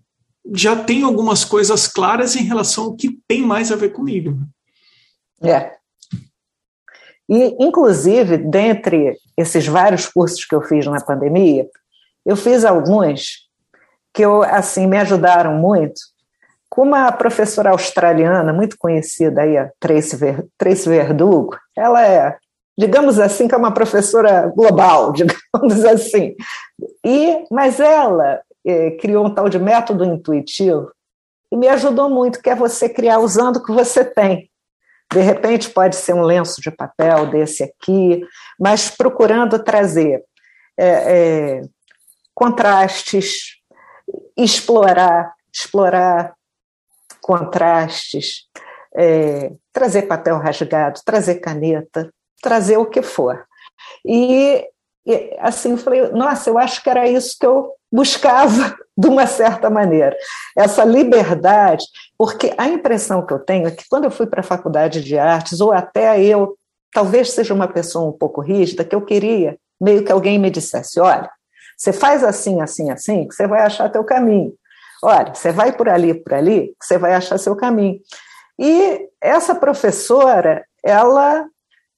já 0.54 0.76
tenho 0.76 1.06
algumas 1.06 1.44
coisas 1.44 1.88
claras 1.88 2.36
em 2.36 2.44
relação 2.44 2.84
ao 2.84 2.96
que 2.96 3.18
tem 3.26 3.42
mais 3.42 3.72
a 3.72 3.76
ver 3.76 3.90
comigo. 3.90 4.38
É. 5.42 5.72
E, 7.28 7.56
inclusive, 7.58 8.36
dentre 8.38 9.16
esses 9.36 9.66
vários 9.66 10.06
cursos 10.06 10.44
que 10.44 10.54
eu 10.54 10.62
fiz 10.62 10.86
na 10.86 11.00
pandemia, 11.00 11.66
eu 12.24 12.36
fiz 12.36 12.64
alguns 12.64 13.45
que 14.16 14.22
eu, 14.22 14.42
assim 14.42 14.86
me 14.86 14.96
ajudaram 14.96 15.52
muito, 15.56 16.00
com 16.70 16.84
uma 16.84 17.12
professora 17.12 17.68
australiana 17.68 18.50
muito 18.50 18.78
conhecida 18.78 19.42
aí, 19.42 19.58
a 19.58 19.70
Tracy, 19.78 20.16
Ver, 20.16 20.46
Verdugo, 20.58 21.54
ela 21.76 22.02
é, 22.02 22.34
digamos 22.78 23.20
assim, 23.20 23.46
que 23.46 23.54
é 23.54 23.58
uma 23.58 23.74
professora 23.74 24.50
global, 24.56 25.12
digamos 25.14 25.84
assim. 25.84 26.34
E, 27.04 27.44
mas 27.50 27.78
ela 27.78 28.40
é, 28.66 28.92
criou 28.92 29.26
um 29.26 29.34
tal 29.34 29.50
de 29.50 29.58
método 29.58 30.02
intuitivo 30.02 30.90
e 31.52 31.56
me 31.56 31.68
ajudou 31.68 32.08
muito, 32.08 32.40
que 32.40 32.48
é 32.48 32.54
você 32.54 32.88
criar 32.88 33.18
usando 33.18 33.56
o 33.56 33.62
que 33.62 33.70
você 33.70 34.02
tem. 34.02 34.50
De 35.12 35.20
repente 35.20 35.68
pode 35.68 35.94
ser 35.94 36.14
um 36.14 36.22
lenço 36.22 36.62
de 36.62 36.70
papel 36.70 37.26
desse 37.26 37.64
aqui, 37.64 38.22
mas 38.58 38.88
procurando 38.88 39.62
trazer 39.62 40.24
é, 40.78 40.86
é, 40.86 41.62
contrastes, 42.34 43.55
explorar, 44.36 45.32
explorar 45.52 46.34
contrastes, 47.20 48.46
é, 48.94 49.52
trazer 49.72 50.02
papel 50.02 50.38
rasgado, 50.38 51.00
trazer 51.04 51.36
caneta, 51.36 52.10
trazer 52.42 52.76
o 52.76 52.86
que 52.86 53.02
for. 53.02 53.44
E, 54.04 54.64
e 55.06 55.36
assim, 55.38 55.72
eu 55.72 55.78
falei, 55.78 56.08
nossa, 56.08 56.50
eu 56.50 56.58
acho 56.58 56.82
que 56.82 56.90
era 56.90 57.08
isso 57.08 57.36
que 57.38 57.46
eu 57.46 57.72
buscava 57.92 58.76
de 58.96 59.08
uma 59.08 59.26
certa 59.26 59.68
maneira. 59.68 60.16
Essa 60.56 60.84
liberdade, 60.84 61.84
porque 62.16 62.54
a 62.56 62.68
impressão 62.68 63.24
que 63.24 63.32
eu 63.32 63.38
tenho 63.38 63.66
é 63.66 63.70
que 63.70 63.88
quando 63.88 64.04
eu 64.04 64.10
fui 64.10 64.26
para 64.26 64.40
a 64.40 64.44
faculdade 64.44 65.02
de 65.02 65.18
artes, 65.18 65.60
ou 65.60 65.72
até 65.72 66.22
eu, 66.22 66.56
talvez 66.92 67.32
seja 67.32 67.52
uma 67.52 67.68
pessoa 67.68 68.08
um 68.08 68.12
pouco 68.12 68.40
rígida, 68.40 68.84
que 68.84 68.94
eu 68.94 69.02
queria 69.02 69.58
meio 69.80 70.04
que 70.04 70.12
alguém 70.12 70.38
me 70.38 70.50
dissesse: 70.50 70.98
olha, 70.98 71.30
você 71.76 71.92
faz 71.92 72.24
assim, 72.24 72.60
assim, 72.60 72.90
assim, 72.90 73.28
que 73.28 73.34
você 73.34 73.46
vai 73.46 73.62
achar 73.62 73.90
teu 73.90 74.04
caminho. 74.04 74.52
Olha, 75.02 75.34
você 75.34 75.52
vai 75.52 75.72
por 75.72 75.88
ali, 75.88 76.14
por 76.14 76.34
ali, 76.34 76.68
que 76.80 76.86
você 76.86 76.96
vai 76.96 77.14
achar 77.14 77.38
seu 77.38 77.54
caminho. 77.54 78.00
E 78.58 79.08
essa 79.20 79.54
professora, 79.54 80.64
ela 80.82 81.44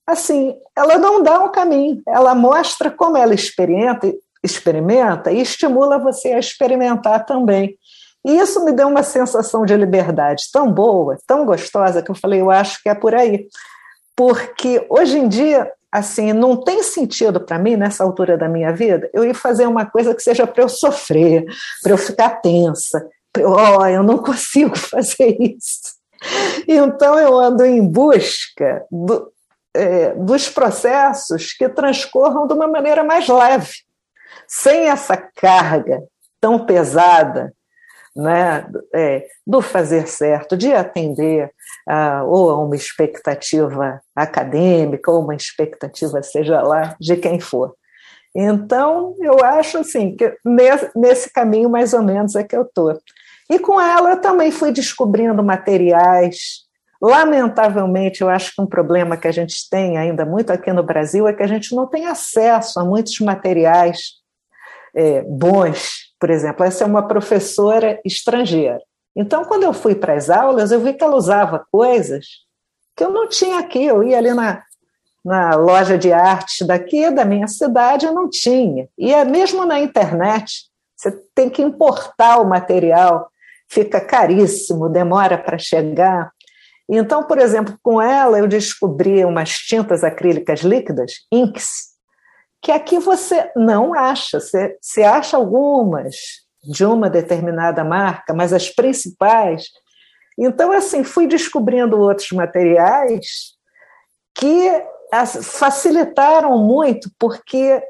assim, 0.06 0.56
ela 0.74 0.96
não 0.96 1.22
dá 1.22 1.38
um 1.38 1.52
caminho, 1.52 2.00
ela 2.08 2.34
mostra 2.34 2.90
como 2.90 3.18
ela 3.18 3.34
experimenta, 3.34 4.10
experimenta 4.42 5.30
e 5.30 5.42
estimula 5.42 5.98
você 5.98 6.32
a 6.32 6.38
experimentar 6.38 7.26
também. 7.26 7.76
E 8.24 8.38
isso 8.38 8.64
me 8.64 8.72
deu 8.72 8.88
uma 8.88 9.02
sensação 9.02 9.64
de 9.64 9.76
liberdade 9.76 10.44
tão 10.50 10.72
boa, 10.72 11.18
tão 11.26 11.44
gostosa, 11.44 12.02
que 12.02 12.10
eu 12.10 12.14
falei, 12.14 12.40
eu 12.40 12.50
acho 12.50 12.82
que 12.82 12.88
é 12.88 12.94
por 12.94 13.14
aí. 13.14 13.46
Porque 14.16 14.84
hoje 14.88 15.18
em 15.18 15.28
dia, 15.28 15.70
assim, 15.90 16.32
não 16.32 16.56
tem 16.56 16.82
sentido 16.82 17.40
para 17.40 17.58
mim, 17.58 17.76
nessa 17.76 18.04
altura 18.04 18.36
da 18.36 18.48
minha 18.48 18.72
vida, 18.72 19.10
eu 19.12 19.24
ir 19.24 19.34
fazer 19.34 19.66
uma 19.66 19.86
coisa 19.86 20.14
que 20.14 20.22
seja 20.22 20.46
para 20.46 20.62
eu 20.62 20.68
sofrer, 20.68 21.44
para 21.82 21.92
eu 21.92 21.98
ficar 21.98 22.40
tensa. 22.40 23.08
oh, 23.38 23.86
eu 23.86 24.02
não 24.02 24.18
consigo 24.18 24.76
fazer 24.78 25.36
isso. 25.40 25.96
Então 26.66 27.18
eu 27.18 27.38
ando 27.38 27.64
em 27.64 27.86
busca 27.86 28.84
do, 28.90 29.32
é, 29.72 30.12
dos 30.14 30.48
processos 30.48 31.52
que 31.52 31.68
transcorram 31.68 32.46
de 32.46 32.54
uma 32.54 32.66
maneira 32.66 33.04
mais 33.04 33.28
leve, 33.28 33.72
sem 34.46 34.88
essa 34.88 35.16
carga 35.16 36.02
tão 36.40 36.64
pesada 36.66 37.52
né, 38.18 38.66
é, 38.92 39.24
do 39.46 39.62
fazer 39.62 40.08
certo, 40.08 40.56
de 40.56 40.72
atender 40.72 41.52
a, 41.88 42.24
ou 42.24 42.50
a 42.50 42.58
uma 42.58 42.74
expectativa 42.74 44.00
acadêmica, 44.14 45.08
ou 45.08 45.22
uma 45.22 45.36
expectativa, 45.36 46.20
seja 46.20 46.60
lá, 46.60 46.96
de 47.00 47.16
quem 47.16 47.38
for. 47.38 47.76
Então, 48.34 49.14
eu 49.20 49.44
acho 49.44 49.78
assim, 49.78 50.16
que 50.16 50.36
nesse, 50.44 50.90
nesse 50.96 51.32
caminho 51.32 51.70
mais 51.70 51.94
ou 51.94 52.02
menos 52.02 52.34
é 52.34 52.42
que 52.42 52.56
eu 52.56 52.62
estou. 52.62 52.98
E 53.48 53.56
com 53.60 53.80
ela 53.80 54.10
eu 54.10 54.20
também 54.20 54.50
fui 54.50 54.72
descobrindo 54.72 55.42
materiais. 55.42 56.66
Lamentavelmente, 57.00 58.20
eu 58.20 58.28
acho 58.28 58.52
que 58.52 58.60
um 58.60 58.66
problema 58.66 59.16
que 59.16 59.28
a 59.28 59.32
gente 59.32 59.70
tem 59.70 59.96
ainda 59.96 60.26
muito 60.26 60.52
aqui 60.52 60.72
no 60.72 60.82
Brasil 60.82 61.28
é 61.28 61.32
que 61.32 61.44
a 61.44 61.46
gente 61.46 61.72
não 61.72 61.86
tem 61.86 62.06
acesso 62.06 62.80
a 62.80 62.84
muitos 62.84 63.20
materiais 63.20 63.98
é, 64.94 65.22
bons 65.22 66.07
por 66.18 66.30
exemplo, 66.30 66.64
essa 66.64 66.84
é 66.84 66.86
uma 66.86 67.06
professora 67.06 68.00
estrangeira. 68.04 68.80
Então, 69.14 69.44
quando 69.44 69.64
eu 69.64 69.72
fui 69.72 69.94
para 69.94 70.14
as 70.14 70.30
aulas, 70.30 70.70
eu 70.70 70.80
vi 70.80 70.92
que 70.92 71.02
ela 71.02 71.16
usava 71.16 71.66
coisas 71.70 72.26
que 72.96 73.04
eu 73.04 73.10
não 73.10 73.28
tinha 73.28 73.58
aqui. 73.58 73.84
Eu 73.84 74.02
ia 74.02 74.18
ali 74.18 74.32
na, 74.32 74.62
na 75.24 75.54
loja 75.56 75.96
de 75.96 76.12
arte 76.12 76.64
daqui, 76.64 77.10
da 77.10 77.24
minha 77.24 77.46
cidade, 77.46 78.06
eu 78.06 78.12
não 78.12 78.28
tinha. 78.28 78.88
E 78.96 79.12
é 79.12 79.24
mesmo 79.24 79.64
na 79.64 79.80
internet, 79.80 80.68
você 80.96 81.12
tem 81.34 81.48
que 81.48 81.62
importar 81.62 82.38
o 82.38 82.48
material, 82.48 83.30
fica 83.68 84.00
caríssimo, 84.00 84.88
demora 84.88 85.38
para 85.38 85.58
chegar. 85.58 86.32
Então, 86.88 87.22
por 87.24 87.38
exemplo, 87.38 87.78
com 87.82 88.00
ela 88.00 88.38
eu 88.38 88.48
descobri 88.48 89.24
umas 89.24 89.50
tintas 89.50 90.02
acrílicas 90.02 90.60
líquidas, 90.60 91.12
inks, 91.30 91.97
que 92.62 92.72
aqui 92.72 92.98
você 92.98 93.50
não 93.56 93.94
acha. 93.94 94.40
Você, 94.40 94.76
você 94.80 95.02
acha 95.02 95.36
algumas 95.36 96.16
de 96.62 96.84
uma 96.84 97.08
determinada 97.08 97.84
marca, 97.84 98.34
mas 98.34 98.52
as 98.52 98.68
principais. 98.68 99.68
Então, 100.38 100.72
assim, 100.72 101.02
fui 101.02 101.26
descobrindo 101.26 101.98
outros 101.98 102.30
materiais 102.32 103.56
que 104.34 104.70
facilitaram 105.42 106.58
muito, 106.58 107.10
porque, 107.18 107.82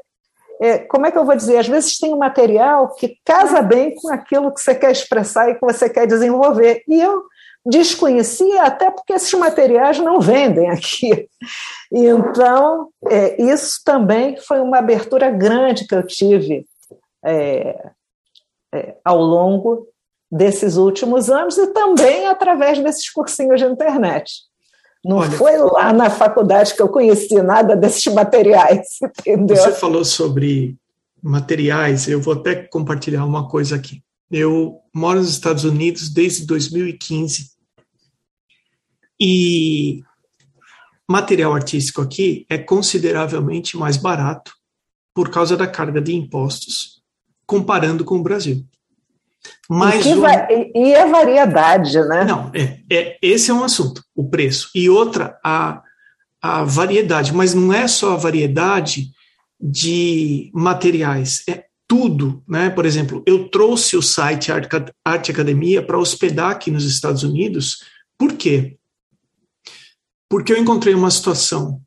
é, 0.61 0.79
como 0.79 1.05
é 1.05 1.11
que 1.11 1.17
eu 1.17 1.25
vou 1.25 1.35
dizer? 1.35 1.57
Às 1.57 1.67
vezes 1.67 1.97
tem 1.97 2.13
um 2.13 2.17
material 2.17 2.95
que 2.95 3.17
casa 3.25 3.61
bem 3.61 3.93
com 3.95 4.11
aquilo 4.11 4.53
que 4.53 4.61
você 4.61 4.73
quer 4.73 4.91
expressar 4.91 5.49
e 5.49 5.55
que 5.55 5.61
você 5.61 5.89
quer 5.89 6.07
desenvolver. 6.07 6.83
E 6.87 6.99
eu 6.99 7.23
desconhecia, 7.65 8.63
até 8.63 8.89
porque 8.89 9.13
esses 9.13 9.33
materiais 9.33 9.99
não 9.99 10.19
vendem 10.19 10.69
aqui. 10.69 11.27
Então, 11.91 12.89
é, 13.07 13.41
isso 13.41 13.81
também 13.83 14.37
foi 14.37 14.59
uma 14.59 14.77
abertura 14.79 15.29
grande 15.29 15.85
que 15.85 15.95
eu 15.95 16.05
tive 16.05 16.65
é, 17.23 17.91
é, 18.73 18.95
ao 19.03 19.21
longo 19.21 19.87
desses 20.31 20.77
últimos 20.77 21.29
anos 21.29 21.57
e 21.57 21.67
também 21.67 22.27
através 22.27 22.79
desses 22.79 23.09
cursinhos 23.09 23.59
de 23.59 23.65
internet. 23.65 24.31
Não 25.03 25.17
Olha, 25.17 25.31
foi 25.31 25.57
lá 25.57 25.93
na 25.93 26.09
faculdade 26.09 26.75
que 26.75 26.81
eu 26.81 26.89
conheci 26.89 27.41
nada 27.41 27.75
desses 27.75 28.13
materiais, 28.13 28.87
entendeu? 29.19 29.55
Você 29.55 29.71
falou 29.71 30.03
sobre 30.03 30.75
materiais, 31.21 32.07
eu 32.07 32.21
vou 32.21 32.33
até 32.33 32.55
compartilhar 32.55 33.25
uma 33.25 33.47
coisa 33.47 33.75
aqui. 33.75 34.03
Eu 34.29 34.79
moro 34.93 35.19
nos 35.19 35.31
Estados 35.31 35.63
Unidos 35.63 36.09
desde 36.09 36.45
2015 36.45 37.51
e 39.19 40.01
material 41.07 41.53
artístico 41.53 42.01
aqui 42.01 42.45
é 42.49 42.57
consideravelmente 42.57 43.75
mais 43.75 43.97
barato 43.97 44.53
por 45.13 45.29
causa 45.29 45.57
da 45.57 45.67
carga 45.67 45.99
de 45.99 46.15
impostos, 46.15 47.01
comparando 47.45 48.05
com 48.05 48.17
o 48.17 48.23
Brasil. 48.23 48.63
Mas 49.69 50.05
e, 50.05 50.15
vai, 50.15 50.47
e 50.75 50.95
a 50.95 51.05
variedade, 51.07 51.99
né? 52.07 52.23
Não, 52.23 52.51
é, 52.53 52.79
é, 52.91 53.17
esse 53.21 53.51
é 53.51 53.53
um 53.53 53.63
assunto, 53.63 54.03
o 54.15 54.29
preço. 54.29 54.69
E 54.75 54.89
outra, 54.89 55.37
a, 55.43 55.81
a 56.41 56.63
variedade, 56.63 57.33
mas 57.33 57.53
não 57.53 57.73
é 57.73 57.87
só 57.87 58.13
a 58.13 58.17
variedade 58.17 59.11
de 59.59 60.51
materiais, 60.53 61.43
é 61.49 61.65
tudo, 61.89 62.43
né? 62.47 62.69
Por 62.69 62.85
exemplo, 62.85 63.23
eu 63.25 63.49
trouxe 63.49 63.97
o 63.97 64.01
site 64.01 64.51
Arte 64.51 65.31
Academia 65.31 65.83
para 65.83 65.97
hospedar 65.97 66.51
aqui 66.51 66.69
nos 66.69 66.85
Estados 66.85 67.23
Unidos, 67.23 67.83
por 68.15 68.33
quê? 68.33 68.77
Porque 70.29 70.53
eu 70.53 70.57
encontrei 70.57 70.93
uma 70.93 71.09
situação 71.09 71.81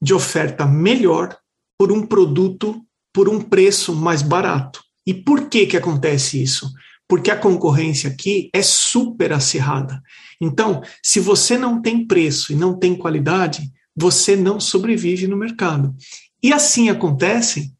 de 0.00 0.14
oferta 0.14 0.64
melhor 0.64 1.36
por 1.78 1.92
um 1.92 2.06
produto 2.06 2.82
por 3.12 3.28
um 3.28 3.40
preço 3.40 3.94
mais 3.94 4.22
barato. 4.22 4.82
E 5.06 5.12
por 5.12 5.48
que 5.48 5.66
que 5.66 5.76
acontece 5.76 6.42
isso? 6.42 6.72
Porque 7.06 7.30
a 7.30 7.36
concorrência 7.36 8.08
aqui 8.08 8.48
é 8.54 8.62
super 8.62 9.32
acirrada. 9.32 10.00
Então, 10.40 10.82
se 11.02 11.20
você 11.20 11.58
não 11.58 11.82
tem 11.82 12.06
preço 12.06 12.52
e 12.52 12.56
não 12.56 12.78
tem 12.78 12.96
qualidade, 12.96 13.70
você 13.94 14.36
não 14.36 14.58
sobrevive 14.58 15.26
no 15.26 15.36
mercado. 15.36 15.94
E 16.42 16.52
assim 16.52 16.88
acontece 16.88 17.74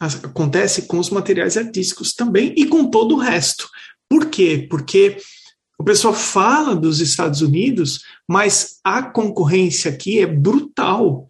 acontece 0.00 0.82
com 0.82 0.98
os 0.98 1.10
materiais 1.10 1.56
artísticos 1.56 2.12
também 2.12 2.54
e 2.56 2.66
com 2.66 2.90
todo 2.90 3.14
o 3.14 3.18
resto. 3.18 3.68
Por 4.08 4.26
quê? 4.26 4.66
Porque 4.68 5.16
o 5.78 5.84
pessoal 5.84 6.14
fala 6.14 6.74
dos 6.74 7.00
Estados 7.00 7.42
Unidos, 7.42 8.04
mas 8.28 8.78
a 8.84 9.02
concorrência 9.02 9.90
aqui 9.90 10.20
é 10.20 10.26
brutal 10.26 11.26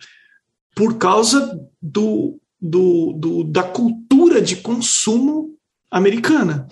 por 0.74 0.98
causa 0.98 1.60
do, 1.80 2.40
do, 2.60 3.12
do, 3.12 3.44
da 3.44 3.62
cultura 3.62 4.42
de 4.42 4.56
consumo 4.56 5.56
americana. 5.90 6.68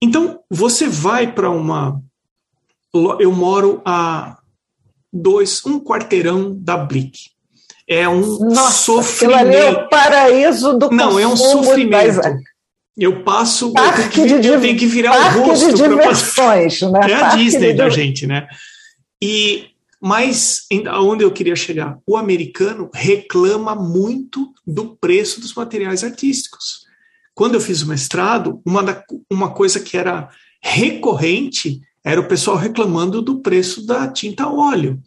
Então, 0.00 0.40
você 0.50 0.88
vai 0.88 1.32
para 1.32 1.50
uma. 1.50 2.02
Eu 3.20 3.32
moro 3.32 3.80
a 3.84 4.38
dois, 5.12 5.64
um 5.66 5.78
quarteirão 5.78 6.56
da 6.58 6.76
Blick. 6.76 7.31
É 7.92 8.08
um 8.08 8.38
Nossa, 8.38 8.72
sofrimento. 8.72 9.36
Aquilo 9.36 9.54
ali 9.54 9.56
é 9.56 9.70
o 9.70 9.88
paraíso 9.88 10.78
do 10.78 10.90
Não, 10.90 11.18
é 11.18 11.26
um 11.26 11.36
sofrimento. 11.36 12.20
Eu 12.96 13.22
passo, 13.22 13.72
eu 13.74 14.10
tenho, 14.10 14.10
que, 14.10 14.46
eu 14.48 14.60
tenho 14.60 14.78
que 14.78 14.86
virar 14.86 15.16
o 15.16 15.44
rosto 15.44 15.72
de 15.72 15.88
diversões, 15.88 16.80
né? 16.82 17.00
É 17.10 17.14
a 17.14 17.36
Disney 17.36 17.72
da 17.72 17.88
gente, 17.88 18.26
né? 18.26 18.46
E 19.22 19.72
mas 20.04 20.66
aonde 20.88 21.22
eu 21.22 21.30
queria 21.30 21.54
chegar? 21.54 21.96
O 22.04 22.16
americano 22.16 22.90
reclama 22.92 23.76
muito 23.76 24.52
do 24.66 24.96
preço 24.96 25.40
dos 25.40 25.54
materiais 25.54 26.02
artísticos. 26.02 26.82
Quando 27.32 27.54
eu 27.54 27.60
fiz 27.60 27.82
o 27.82 27.88
mestrado, 27.88 28.60
uma, 28.66 28.82
da, 28.82 29.04
uma 29.30 29.50
coisa 29.50 29.78
que 29.78 29.96
era 29.96 30.28
recorrente 30.60 31.80
era 32.04 32.20
o 32.20 32.26
pessoal 32.26 32.56
reclamando 32.56 33.22
do 33.22 33.40
preço 33.40 33.86
da 33.86 34.08
tinta 34.08 34.48
óleo. 34.48 35.00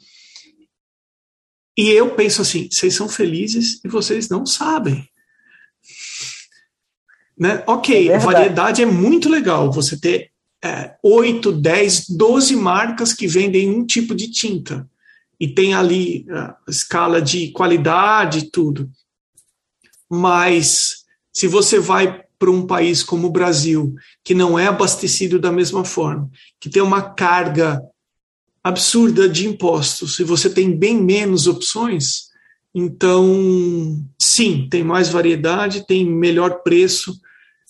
E 1.77 1.89
eu 1.89 2.11
penso 2.15 2.41
assim: 2.41 2.69
vocês 2.71 2.95
são 2.95 3.09
felizes 3.09 3.79
e 3.83 3.87
vocês 3.87 4.29
não 4.29 4.45
sabem. 4.45 5.07
Né? 7.37 7.63
Ok, 7.67 8.09
é 8.09 8.17
variedade 8.17 8.81
é 8.81 8.85
muito 8.85 9.27
legal 9.27 9.71
você 9.71 9.99
ter 9.99 10.31
é, 10.63 10.95
8, 11.03 11.51
10, 11.51 12.09
12 12.09 12.55
marcas 12.55 13.13
que 13.13 13.27
vendem 13.27 13.69
um 13.69 13.85
tipo 13.85 14.15
de 14.15 14.31
tinta 14.31 14.89
e 15.39 15.47
tem 15.47 15.73
ali 15.73 16.25
a 16.29 16.57
escala 16.67 17.21
de 17.21 17.51
qualidade 17.51 18.39
e 18.39 18.49
tudo. 18.49 18.89
Mas 20.09 21.03
se 21.33 21.47
você 21.47 21.77
vai 21.77 22.23
para 22.39 22.49
um 22.49 22.65
país 22.65 23.03
como 23.03 23.27
o 23.27 23.31
Brasil, 23.31 23.93
que 24.23 24.33
não 24.33 24.57
é 24.57 24.67
abastecido 24.67 25.39
da 25.39 25.51
mesma 25.51 25.83
forma, 25.83 26.29
que 26.59 26.69
tem 26.69 26.81
uma 26.81 27.01
carga 27.01 27.81
absurda 28.65 29.29
de 29.29 29.47
impostos, 29.47 30.17
e 30.17 30.23
você 30.23 30.49
tem 30.49 30.75
bem 30.75 30.99
menos 30.99 31.45
opções, 31.45 32.33
então, 32.73 33.23
sim, 34.19 34.67
tem 34.69 34.83
mais 34.83 35.07
variedade, 35.07 35.85
tem 35.85 36.03
melhor 36.03 36.63
preço, 36.63 37.13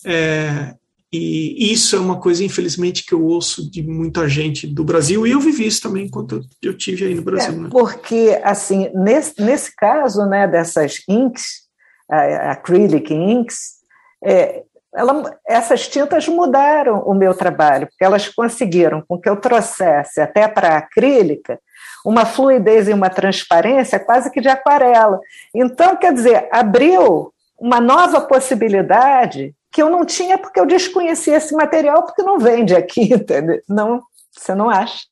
é, 0.06 0.74
E 1.12 1.72
isso 1.72 1.96
é 1.96 2.00
uma 2.00 2.20
coisa, 2.20 2.44
infelizmente, 2.44 3.06
que 3.06 3.14
eu 3.14 3.24
ouço 3.24 3.70
de 3.72 3.82
muita 3.82 4.28
gente 4.28 4.68
do 4.68 4.84
Brasil, 4.84 5.26
e 5.26 5.32
eu 5.32 5.40
vivi 5.40 5.66
isso 5.66 5.82
também 5.82 6.08
enquanto 6.08 6.42
eu 6.62 6.76
tive 6.76 7.06
aí 7.06 7.16
no 7.16 7.22
Brasil. 7.22 7.54
É, 7.54 7.58
né? 7.58 7.70
Porque, 7.72 8.40
assim, 8.44 8.90
nesse, 8.94 9.42
nesse 9.42 9.74
caso 9.76 10.26
né, 10.26 10.48
dessas 10.48 11.02
inks, 11.08 11.66
acrylic 12.10 13.14
inks, 13.14 13.76
é, 14.24 14.64
ela, 14.96 15.38
essas 15.48 15.88
tintas 15.88 16.28
mudaram 16.28 17.02
o 17.02 17.14
meu 17.14 17.34
trabalho, 17.34 17.88
porque 17.88 18.04
elas 18.04 18.28
conseguiram 18.30 19.04
com 19.08 19.20
que 19.20 19.30
eu 19.30 19.38
trouxesse 19.38 20.22
até 20.22 20.48
para 20.48 20.70
a 20.70 20.78
acrílica 20.78 21.60
uma 22.06 22.26
fluidez 22.26 22.88
e 22.88 22.94
uma 22.94 23.10
transparência 23.10 24.00
quase 24.00 24.32
que 24.32 24.40
de 24.40 24.48
aquarela. 24.48 25.20
Então, 25.54 25.96
quer 25.96 26.14
dizer, 26.14 26.48
abriu 26.52 27.34
uma 27.60 27.82
nova 27.82 28.22
possibilidade 28.22 29.56
que 29.72 29.82
eu 29.82 29.90
não 29.90 30.06
tinha 30.06 30.38
porque 30.38 30.60
eu 30.60 30.66
desconhecia 30.66 31.38
esse 31.38 31.54
material, 31.54 32.04
porque 32.04 32.22
não 32.22 32.40
vende 32.40 32.76
aqui, 32.76 33.02
entendeu? 33.14 33.62
Não, 33.68 34.02
você 34.32 34.54
não 34.54 34.70
acha. 34.70 35.06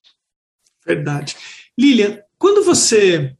Verdade. 0.85 1.35
Lilian, 1.77 2.19
quando 2.37 2.63
você 2.63 3.35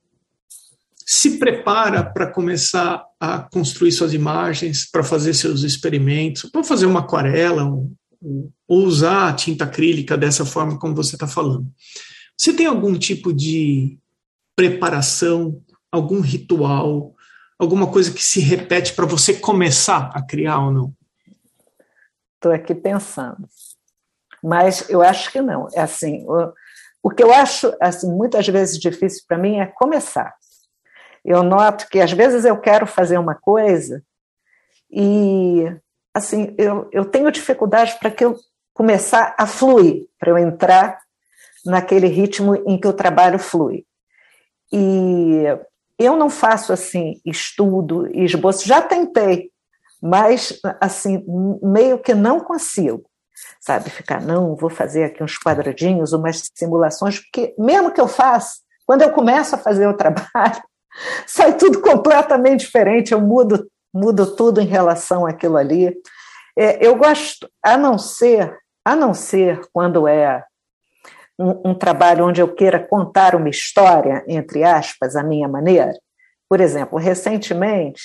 se 1.05 1.37
prepara 1.37 2.03
para 2.03 2.27
começar 2.27 3.05
a 3.23 3.39
construir 3.39 3.93
suas 3.93 4.13
imagens, 4.13 4.85
para 4.91 5.01
fazer 5.01 5.33
seus 5.33 5.63
experimentos, 5.63 6.49
para 6.51 6.61
fazer 6.61 6.85
uma 6.85 6.99
aquarela, 6.99 7.63
um, 7.63 7.95
um, 8.21 8.51
ou 8.67 8.79
usar 8.79 9.29
a 9.29 9.33
tinta 9.33 9.63
acrílica 9.63 10.17
dessa 10.17 10.45
forma 10.45 10.77
como 10.77 10.93
você 10.93 11.15
está 11.15 11.25
falando. 11.25 11.65
Você 12.37 12.51
tem 12.51 12.65
algum 12.65 12.99
tipo 12.99 13.31
de 13.31 13.97
preparação, 14.57 15.63
algum 15.89 16.19
ritual, 16.19 17.15
alguma 17.57 17.87
coisa 17.89 18.11
que 18.11 18.21
se 18.21 18.41
repete 18.41 18.91
para 18.91 19.05
você 19.05 19.35
começar 19.35 20.11
a 20.13 20.21
criar 20.21 20.59
ou 20.59 20.73
não? 20.73 20.93
Estou 22.35 22.51
aqui 22.51 22.75
pensando. 22.75 23.47
Mas 24.43 24.89
eu 24.89 25.01
acho 25.01 25.31
que 25.31 25.41
não. 25.41 25.69
É 25.73 25.79
assim, 25.79 26.25
o, 26.27 26.51
o 27.01 27.09
que 27.09 27.23
eu 27.23 27.33
acho 27.33 27.73
assim 27.79 28.11
muitas 28.11 28.45
vezes 28.49 28.77
difícil 28.77 29.23
para 29.25 29.37
mim 29.37 29.59
é 29.59 29.65
começar. 29.65 30.35
Eu 31.23 31.43
noto 31.43 31.87
que 31.89 31.99
às 31.99 32.11
vezes 32.11 32.45
eu 32.45 32.57
quero 32.57 32.85
fazer 32.85 33.17
uma 33.17 33.35
coisa 33.35 34.03
e 34.91 35.63
assim 36.13 36.53
eu, 36.57 36.89
eu 36.91 37.05
tenho 37.05 37.31
dificuldade 37.31 37.97
para 37.99 38.11
que 38.11 38.25
eu 38.25 38.35
começar 38.73 39.35
a 39.37 39.45
fluir, 39.47 40.07
para 40.19 40.31
eu 40.31 40.37
entrar 40.37 40.99
naquele 41.65 42.07
ritmo 42.07 42.55
em 42.67 42.79
que 42.79 42.87
o 42.87 42.93
trabalho 42.93 43.39
flui. 43.39 43.85
E 44.71 45.43
eu 45.97 46.15
não 46.15 46.29
faço 46.29 46.73
assim 46.73 47.21
estudo 47.25 48.07
e 48.07 48.25
esboço, 48.25 48.67
já 48.67 48.81
tentei, 48.81 49.51
mas 50.01 50.59
assim, 50.81 51.23
meio 51.61 51.99
que 51.99 52.13
não 52.13 52.39
consigo, 52.39 53.05
sabe? 53.61 53.89
Ficar, 53.89 54.21
não, 54.21 54.55
vou 54.55 54.69
fazer 54.69 55.05
aqui 55.05 55.23
uns 55.23 55.37
quadradinhos, 55.37 56.11
umas 56.11 56.49
simulações, 56.55 57.19
porque 57.19 57.53
mesmo 57.57 57.91
que 57.91 58.01
eu 58.01 58.07
faça, 58.07 58.57
quando 58.85 59.03
eu 59.03 59.11
começo 59.11 59.55
a 59.55 59.59
fazer 59.59 59.87
o 59.87 59.95
trabalho, 59.95 60.61
sai 61.25 61.57
tudo 61.57 61.81
completamente 61.81 62.61
diferente, 62.61 63.11
eu 63.11 63.21
mudo, 63.21 63.67
mudo 63.93 64.35
tudo 64.35 64.61
em 64.61 64.65
relação 64.65 65.25
àquilo 65.25 65.57
ali. 65.57 65.95
É, 66.57 66.85
eu 66.85 66.95
gosto, 66.95 67.49
a 67.63 67.77
não 67.77 67.97
ser, 67.97 68.55
a 68.85 68.95
não 68.95 69.13
ser 69.13 69.61
quando 69.71 70.07
é 70.07 70.43
um, 71.37 71.71
um 71.71 71.75
trabalho 71.75 72.25
onde 72.25 72.41
eu 72.41 72.53
queira 72.53 72.79
contar 72.79 73.35
uma 73.35 73.49
história, 73.49 74.23
entre 74.27 74.63
aspas, 74.63 75.15
a 75.15 75.23
minha 75.23 75.47
maneira. 75.47 75.93
Por 76.47 76.61
exemplo, 76.61 76.99
recentemente 76.99 78.01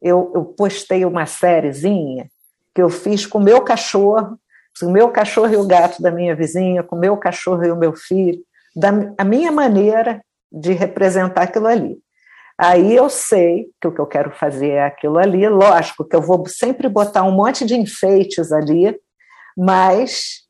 eu, 0.00 0.32
eu 0.34 0.44
postei 0.44 1.04
uma 1.04 1.26
sériezinha 1.26 2.28
que 2.74 2.80
eu 2.80 2.88
fiz 2.88 3.26
com 3.26 3.38
o 3.38 3.42
meu 3.42 3.62
cachorro, 3.62 4.38
o 4.82 4.90
meu 4.90 5.10
cachorro 5.10 5.52
e 5.52 5.56
o 5.56 5.66
gato 5.66 6.00
da 6.00 6.10
minha 6.10 6.34
vizinha, 6.34 6.82
com 6.82 6.96
o 6.96 6.98
meu 6.98 7.16
cachorro 7.16 7.64
e 7.64 7.70
o 7.70 7.76
meu 7.76 7.92
filho, 7.92 8.40
da 8.74 8.90
a 9.18 9.24
minha 9.24 9.50
maneira 9.50 10.22
de 10.50 10.72
representar 10.72 11.42
aquilo 11.42 11.66
ali. 11.66 11.98
Aí 12.62 12.94
eu 12.94 13.08
sei 13.08 13.70
que 13.80 13.88
o 13.88 13.92
que 13.92 13.98
eu 13.98 14.06
quero 14.06 14.30
fazer 14.32 14.72
é 14.72 14.84
aquilo 14.84 15.16
ali, 15.16 15.48
lógico 15.48 16.04
que 16.04 16.14
eu 16.14 16.20
vou 16.20 16.46
sempre 16.46 16.90
botar 16.90 17.22
um 17.22 17.30
monte 17.30 17.64
de 17.64 17.74
enfeites 17.74 18.52
ali, 18.52 19.00
mas 19.56 20.42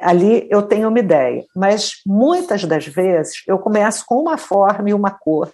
ali 0.00 0.46
eu 0.48 0.62
tenho 0.62 0.88
uma 0.88 1.00
ideia. 1.00 1.44
Mas 1.56 1.94
muitas 2.06 2.64
das 2.64 2.86
vezes 2.86 3.42
eu 3.48 3.58
começo 3.58 4.04
com 4.06 4.20
uma 4.20 4.38
forma 4.38 4.90
e 4.90 4.94
uma 4.94 5.10
cor. 5.10 5.52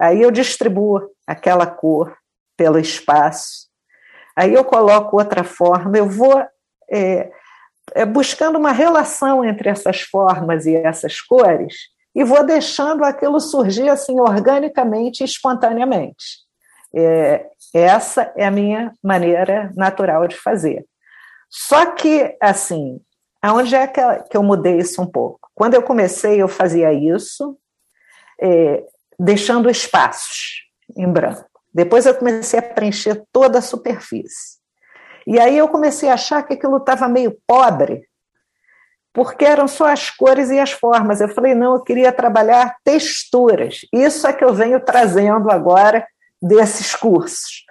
Aí 0.00 0.22
eu 0.22 0.30
distribuo 0.30 1.10
aquela 1.26 1.66
cor 1.66 2.16
pelo 2.56 2.78
espaço. 2.78 3.66
Aí 4.34 4.54
eu 4.54 4.64
coloco 4.64 5.18
outra 5.18 5.44
forma, 5.44 5.98
eu 5.98 6.08
vou 6.08 6.42
é, 6.90 7.30
buscando 8.08 8.58
uma 8.58 8.72
relação 8.72 9.44
entre 9.44 9.68
essas 9.68 10.00
formas 10.00 10.64
e 10.64 10.74
essas 10.74 11.20
cores 11.20 11.94
e 12.16 12.24
vou 12.24 12.42
deixando 12.46 13.04
aquilo 13.04 13.38
surgir 13.38 13.90
assim 13.90 14.18
organicamente 14.18 15.22
espontaneamente. 15.22 16.38
É, 16.94 17.46
essa 17.74 18.32
é 18.34 18.46
a 18.46 18.50
minha 18.50 18.94
maneira 19.04 19.70
natural 19.76 20.26
de 20.26 20.34
fazer. 20.34 20.86
Só 21.50 21.92
que, 21.92 22.34
assim, 22.40 22.98
aonde 23.42 23.74
é 23.74 23.86
que, 23.86 24.00
eu 24.34 24.42
mudei 24.42 24.78
isso 24.78 25.02
um 25.02 25.06
pouco? 25.06 25.50
Quando 25.54 25.74
eu 25.74 25.82
comecei, 25.82 26.40
eu 26.40 26.48
fazia 26.48 26.90
isso, 26.90 27.58
é, 28.40 28.82
deixando 29.20 29.68
espaços 29.68 30.64
em 30.96 31.12
branco. 31.12 31.44
Depois 31.72 32.06
eu 32.06 32.14
comecei 32.14 32.58
a 32.58 32.62
preencher 32.62 33.26
toda 33.30 33.58
a 33.58 33.62
superfície. 33.62 34.56
E 35.26 35.38
aí 35.38 35.58
eu 35.58 35.68
comecei 35.68 36.08
a 36.08 36.14
achar 36.14 36.42
que 36.44 36.54
aquilo 36.54 36.78
estava 36.78 37.08
meio 37.08 37.36
pobre, 37.46 38.08
porque 39.16 39.46
eram 39.46 39.66
só 39.66 39.86
as 39.86 40.10
cores 40.10 40.50
e 40.50 40.60
as 40.60 40.72
formas. 40.72 41.22
Eu 41.22 41.30
falei, 41.30 41.54
não, 41.54 41.72
eu 41.76 41.82
queria 41.82 42.12
trabalhar 42.12 42.76
texturas. 42.84 43.80
Isso 43.90 44.26
é 44.26 44.32
que 44.34 44.44
eu 44.44 44.52
venho 44.52 44.78
trazendo 44.78 45.50
agora 45.50 46.06
desses 46.40 46.94
cursos. 46.94 47.64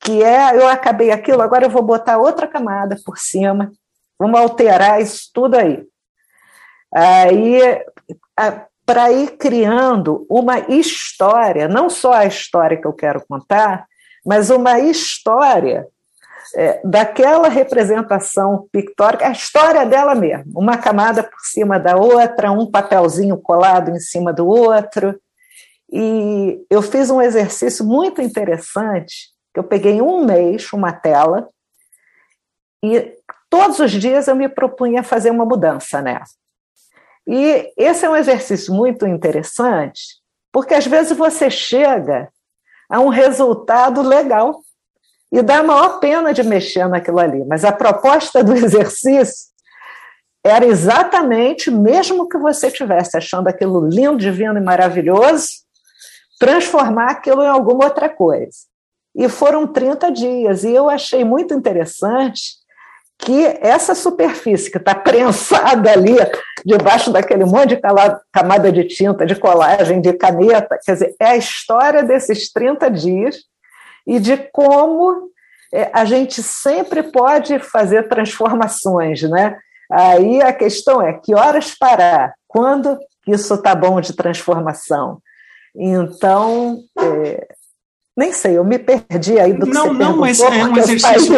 Que 0.00 0.24
é, 0.24 0.56
eu 0.56 0.66
acabei 0.66 1.12
aquilo, 1.12 1.42
agora 1.42 1.66
eu 1.66 1.70
vou 1.70 1.82
botar 1.82 2.18
outra 2.18 2.48
camada 2.48 2.96
por 3.06 3.18
cima, 3.18 3.70
vamos 4.18 4.40
alterar 4.40 5.00
isso 5.00 5.30
tudo 5.32 5.56
aí. 5.56 5.84
Aí, 6.92 7.60
para 8.84 9.12
ir 9.12 9.36
criando 9.36 10.26
uma 10.28 10.58
história, 10.58 11.68
não 11.68 11.88
só 11.88 12.14
a 12.14 12.26
história 12.26 12.76
que 12.76 12.86
eu 12.86 12.92
quero 12.92 13.24
contar, 13.28 13.86
mas 14.26 14.50
uma 14.50 14.80
história 14.80 15.86
é, 16.54 16.80
daquela 16.84 17.48
representação 17.48 18.68
pictórica, 18.72 19.26
a 19.26 19.32
história 19.32 19.84
dela 19.86 20.14
mesmo, 20.14 20.58
uma 20.58 20.76
camada 20.76 21.22
por 21.22 21.40
cima 21.40 21.78
da 21.78 21.96
outra, 21.96 22.50
um 22.50 22.70
papelzinho 22.70 23.36
colado 23.38 23.90
em 23.90 24.00
cima 24.00 24.32
do 24.32 24.46
outro. 24.46 25.20
E 25.92 26.64
eu 26.70 26.82
fiz 26.82 27.10
um 27.10 27.20
exercício 27.20 27.84
muito 27.84 28.22
interessante, 28.22 29.30
que 29.52 29.60
eu 29.60 29.64
peguei 29.64 30.00
um 30.00 30.24
mês, 30.24 30.72
uma 30.72 30.92
tela, 30.92 31.48
e 32.82 33.12
todos 33.48 33.78
os 33.80 33.90
dias 33.90 34.28
eu 34.28 34.36
me 34.36 34.48
propunha 34.48 35.02
fazer 35.02 35.30
uma 35.30 35.44
mudança 35.44 36.00
nela. 36.00 36.24
E 37.26 37.72
esse 37.76 38.04
é 38.06 38.10
um 38.10 38.16
exercício 38.16 38.72
muito 38.72 39.06
interessante, 39.06 40.20
porque 40.52 40.74
às 40.74 40.86
vezes 40.86 41.16
você 41.16 41.50
chega 41.50 42.28
a 42.88 42.98
um 43.00 43.08
resultado 43.08 44.02
legal 44.02 44.60
e 45.32 45.42
dá 45.42 45.58
a 45.58 45.62
maior 45.62 46.00
pena 46.00 46.32
de 46.32 46.42
mexer 46.42 46.88
naquilo 46.88 47.20
ali, 47.20 47.44
mas 47.44 47.64
a 47.64 47.72
proposta 47.72 48.42
do 48.42 48.52
exercício 48.56 49.50
era 50.44 50.64
exatamente, 50.64 51.70
mesmo 51.70 52.28
que 52.28 52.38
você 52.38 52.68
estivesse 52.68 53.16
achando 53.16 53.48
aquilo 53.48 53.86
lindo, 53.86 54.16
divino 54.16 54.58
e 54.58 54.62
maravilhoso, 54.62 55.48
transformar 56.38 57.10
aquilo 57.10 57.42
em 57.42 57.48
alguma 57.48 57.84
outra 57.84 58.08
coisa. 58.08 58.56
E 59.14 59.28
foram 59.28 59.66
30 59.66 60.10
dias, 60.10 60.64
e 60.64 60.72
eu 60.72 60.88
achei 60.88 61.24
muito 61.24 61.52
interessante 61.52 62.58
que 63.18 63.44
essa 63.60 63.94
superfície 63.94 64.70
que 64.70 64.78
está 64.78 64.94
prensada 64.96 65.92
ali, 65.92 66.16
debaixo 66.64 67.12
daquele 67.12 67.44
monte 67.44 67.76
de 67.76 67.80
camada 68.32 68.72
de 68.72 68.84
tinta, 68.84 69.26
de 69.26 69.36
colagem, 69.36 70.00
de 70.00 70.14
caneta, 70.14 70.78
quer 70.82 70.92
dizer, 70.94 71.14
é 71.20 71.26
a 71.26 71.36
história 71.36 72.02
desses 72.02 72.50
30 72.50 72.90
dias 72.90 73.49
e 74.06 74.18
de 74.18 74.36
como 74.52 75.30
é, 75.72 75.90
a 75.92 76.04
gente 76.04 76.42
sempre 76.42 77.02
pode 77.02 77.58
fazer 77.58 78.08
transformações, 78.08 79.22
né? 79.22 79.56
Aí 79.90 80.40
a 80.40 80.52
questão 80.52 81.02
é 81.02 81.14
que 81.14 81.34
horas 81.34 81.74
parar, 81.74 82.34
quando 82.46 82.98
isso 83.26 83.54
está 83.54 83.74
bom 83.74 84.00
de 84.00 84.12
transformação. 84.12 85.20
Então, 85.74 86.80
é, 86.98 87.46
nem 88.16 88.32
sei, 88.32 88.58
eu 88.58 88.64
me 88.64 88.78
perdi 88.78 89.38
aí 89.38 89.52
do 89.52 89.66
que 89.66 89.72
Não, 89.72 89.92
não, 89.92 90.16
mas 90.16 90.40
é 90.40 90.48
um, 90.64 90.76
exercício, 90.76 91.34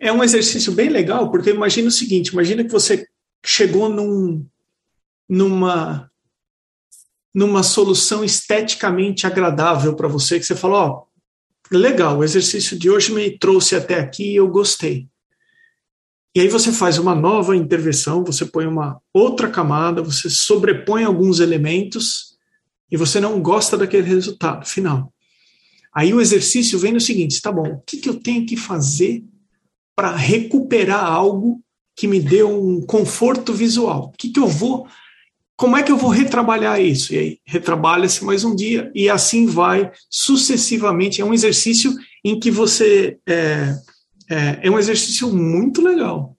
é 0.00 0.12
um 0.12 0.22
exercício 0.22 0.72
bem 0.72 0.88
legal, 0.88 1.30
porque 1.30 1.50
imagina 1.50 1.88
o 1.88 1.92
seguinte, 1.92 2.28
imagina 2.28 2.64
que 2.64 2.70
você 2.70 3.06
chegou 3.44 3.88
num, 3.88 4.46
numa, 5.28 6.10
numa 7.34 7.62
solução 7.62 8.24
esteticamente 8.24 9.26
agradável 9.26 9.94
para 9.94 10.08
você, 10.08 10.38
que 10.38 10.46
você 10.46 10.54
falou, 10.54 10.78
ó, 10.78 11.13
legal, 11.78 12.18
o 12.18 12.24
exercício 12.24 12.78
de 12.78 12.90
hoje 12.90 13.12
me 13.12 13.38
trouxe 13.38 13.74
até 13.74 13.98
aqui 13.98 14.32
e 14.32 14.36
eu 14.36 14.48
gostei. 14.48 15.08
E 16.34 16.40
aí 16.40 16.48
você 16.48 16.72
faz 16.72 16.98
uma 16.98 17.14
nova 17.14 17.56
intervenção, 17.56 18.24
você 18.24 18.44
põe 18.44 18.66
uma 18.66 19.00
outra 19.12 19.48
camada, 19.48 20.02
você 20.02 20.28
sobrepõe 20.28 21.04
alguns 21.04 21.38
elementos 21.38 22.36
e 22.90 22.96
você 22.96 23.20
não 23.20 23.40
gosta 23.40 23.76
daquele 23.76 24.08
resultado 24.08 24.66
final. 24.66 25.12
Aí 25.94 26.12
o 26.12 26.20
exercício 26.20 26.78
vem 26.78 26.92
no 26.92 27.00
seguinte: 27.00 27.40
tá 27.40 27.52
bom, 27.52 27.68
o 27.68 27.80
que, 27.82 27.98
que 27.98 28.08
eu 28.08 28.20
tenho 28.20 28.44
que 28.44 28.56
fazer 28.56 29.22
para 29.94 30.16
recuperar 30.16 31.04
algo 31.04 31.62
que 31.96 32.08
me 32.08 32.18
deu 32.18 32.50
um 32.50 32.84
conforto 32.84 33.52
visual? 33.52 34.10
O 34.12 34.18
que, 34.18 34.30
que 34.30 34.40
eu 34.40 34.48
vou. 34.48 34.88
Como 35.56 35.76
é 35.76 35.82
que 35.82 35.92
eu 35.92 35.96
vou 35.96 36.10
retrabalhar 36.10 36.80
isso? 36.80 37.14
E 37.14 37.18
aí, 37.18 37.38
retrabalha-se 37.46 38.24
mais 38.24 38.44
um 38.44 38.54
dia, 38.54 38.90
e 38.94 39.08
assim 39.08 39.46
vai 39.46 39.90
sucessivamente. 40.10 41.20
É 41.20 41.24
um 41.24 41.34
exercício 41.34 41.92
em 42.24 42.38
que 42.38 42.50
você. 42.50 43.18
É, 43.28 43.74
é, 44.30 44.66
é 44.66 44.70
um 44.70 44.78
exercício 44.78 45.28
muito 45.32 45.82
legal. 45.82 46.34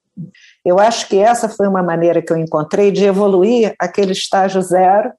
Eu 0.65 0.79
acho 0.79 1.07
que 1.07 1.17
essa 1.17 1.47
foi 1.47 1.67
uma 1.67 1.83
maneira 1.83 2.21
que 2.21 2.33
eu 2.33 2.37
encontrei 2.37 2.91
de 2.91 3.05
evoluir 3.05 3.75
aquele 3.79 4.11
estágio 4.11 4.61
zero 4.61 5.11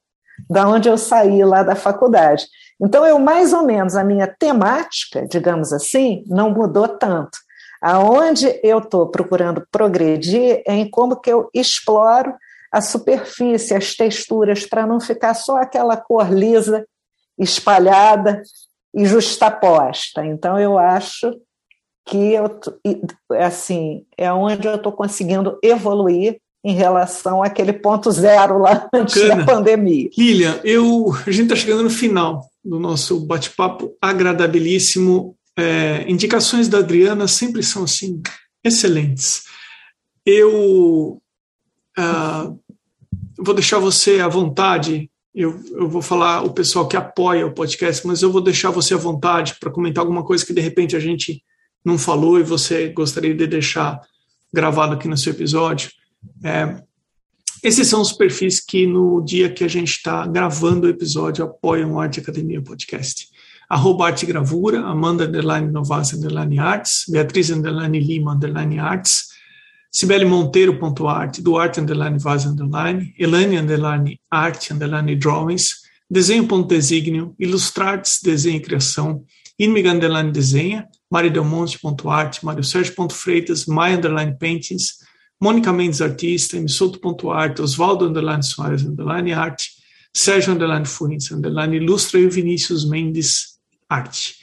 da 0.50 0.68
onde 0.68 0.88
eu 0.88 0.98
saí 0.98 1.44
lá 1.44 1.62
da 1.62 1.74
faculdade. 1.74 2.44
Então, 2.80 3.06
eu 3.06 3.18
mais 3.18 3.52
ou 3.52 3.64
menos, 3.64 3.96
a 3.96 4.04
minha 4.04 4.26
temática, 4.26 5.26
digamos 5.26 5.72
assim, 5.72 6.22
não 6.26 6.50
mudou 6.50 6.88
tanto. 6.88 7.38
Aonde 7.80 8.58
eu 8.62 8.78
estou 8.78 9.08
procurando 9.08 9.66
progredir 9.70 10.62
é 10.66 10.74
em 10.74 10.90
como 10.90 11.20
que 11.20 11.30
eu 11.30 11.48
exploro 11.54 12.34
a 12.76 12.80
superfície, 12.82 13.74
as 13.74 13.94
texturas, 13.94 14.66
para 14.66 14.86
não 14.86 15.00
ficar 15.00 15.32
só 15.32 15.56
aquela 15.56 15.96
cor 15.96 16.30
lisa, 16.30 16.86
espalhada 17.38 18.42
e 18.94 19.06
justaposta. 19.06 20.26
Então, 20.26 20.60
eu 20.60 20.78
acho 20.78 21.32
que 22.06 22.34
eu, 22.34 22.44
assim, 23.40 24.04
é 24.16 24.30
onde 24.30 24.68
eu 24.68 24.74
estou 24.74 24.92
conseguindo 24.92 25.58
evoluir 25.62 26.38
em 26.62 26.74
relação 26.74 27.42
àquele 27.42 27.72
ponto 27.72 28.12
zero 28.12 28.58
lá 28.58 28.86
antes 28.92 29.22
Bacana. 29.22 29.36
da 29.36 29.54
pandemia. 29.54 30.10
Lilian, 30.16 30.60
eu, 30.62 31.14
a 31.26 31.30
gente 31.30 31.44
está 31.44 31.56
chegando 31.56 31.84
no 31.84 31.90
final 31.90 32.44
do 32.62 32.78
nosso 32.78 33.18
bate-papo 33.20 33.96
agradabilíssimo. 34.02 35.34
É, 35.56 36.04
indicações 36.06 36.68
da 36.68 36.78
Adriana 36.78 37.26
sempre 37.26 37.62
são 37.62 37.84
assim 37.84 38.20
excelentes. 38.62 39.44
Eu 40.26 41.22
uh, 41.98 42.65
vou 43.38 43.54
deixar 43.54 43.78
você 43.78 44.20
à 44.20 44.28
vontade. 44.28 45.10
Eu, 45.34 45.60
eu 45.72 45.88
vou 45.88 46.00
falar 46.00 46.42
o 46.42 46.52
pessoal 46.52 46.88
que 46.88 46.96
apoia 46.96 47.46
o 47.46 47.52
podcast, 47.52 48.06
mas 48.06 48.22
eu 48.22 48.32
vou 48.32 48.40
deixar 48.40 48.70
você 48.70 48.94
à 48.94 48.96
vontade 48.96 49.56
para 49.60 49.70
comentar 49.70 50.02
alguma 50.02 50.24
coisa 50.24 50.44
que 50.44 50.54
de 50.54 50.60
repente 50.60 50.96
a 50.96 51.00
gente 51.00 51.42
não 51.84 51.98
falou 51.98 52.40
e 52.40 52.42
você 52.42 52.88
gostaria 52.88 53.34
de 53.34 53.46
deixar 53.46 54.00
gravado 54.52 54.94
aqui 54.94 55.06
no 55.06 55.16
seu 55.16 55.32
episódio. 55.32 55.90
É, 56.42 56.82
esses 57.62 57.86
são 57.88 58.00
os 58.00 58.12
perfis 58.12 58.60
que 58.60 58.86
no 58.86 59.22
dia 59.24 59.52
que 59.52 59.64
a 59.64 59.68
gente 59.68 59.90
está 59.90 60.26
gravando 60.26 60.86
o 60.86 60.90
episódio 60.90 61.44
apoiam 61.44 61.92
o 61.92 62.00
Arte 62.00 62.20
Academia 62.20 62.62
Podcast. 62.62 63.28
Arroba 63.68 64.06
Arte 64.06 64.24
Gravura, 64.24 64.80
Amanda 64.80 65.24
Underline 65.24 65.70
Novas 65.72 66.12
Underline 66.12 66.58
Arts, 66.58 67.04
Beatriz 67.08 67.50
Underline 67.50 67.98
Lima 67.98 68.34
Underline 68.34 68.78
Arts, 68.78 69.35
Sibeli 69.90 70.24
Monteiro.arte, 70.24 71.42
Duarte 71.42 71.80
Underline 71.80 72.18
Vaz 72.18 72.44
Underline, 72.44 73.14
Elane 73.18 73.58
Underline 73.58 74.20
Arte 74.30 74.72
Underline 74.72 75.16
Drawings, 75.16 75.82
Desenho.designio, 76.10 77.34
Ilustrartes 77.38 78.20
Desenho 78.22 78.58
e 78.58 78.60
Criação, 78.60 79.24
Inmiga 79.58 79.90
Underline 79.90 80.30
Desenha, 80.30 80.86
Maridelmonte.arte, 81.10 82.44
Mário 82.44 82.62
Sérgio.freitas, 82.62 83.66
My 83.66 83.94
Underline 83.96 84.36
Paintings, 84.38 84.98
Mônica 85.42 85.72
Mendes 85.72 86.00
Artista, 86.00 86.58
Missoto.arte, 86.58 87.62
Oswaldo 87.62 88.06
Underline 88.06 88.42
Soares 88.42 88.82
Underline 88.82 89.32
Arte, 89.32 89.64
Sérgio 90.14 90.52
Underline 90.52 90.86
Fuentes 90.86 91.30
Underline 91.30 91.76
Ilustra 91.76 92.20
e 92.20 92.28
Vinícius 92.28 92.84
Mendes 92.84 93.58
Arte. 93.88 94.35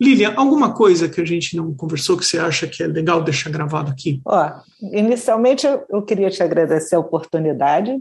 Lilian, 0.00 0.34
alguma 0.36 0.74
coisa 0.74 1.08
que 1.08 1.20
a 1.20 1.24
gente 1.24 1.56
não 1.56 1.74
conversou 1.74 2.16
que 2.18 2.24
você 2.24 2.38
acha 2.38 2.66
que 2.66 2.82
é 2.82 2.86
legal 2.86 3.22
deixar 3.22 3.50
gravado 3.50 3.90
aqui? 3.90 4.20
Ó, 4.24 4.52
inicialmente 4.92 5.66
eu, 5.66 5.84
eu 5.88 6.02
queria 6.02 6.30
te 6.30 6.42
agradecer 6.42 6.96
a 6.96 7.00
oportunidade 7.00 7.98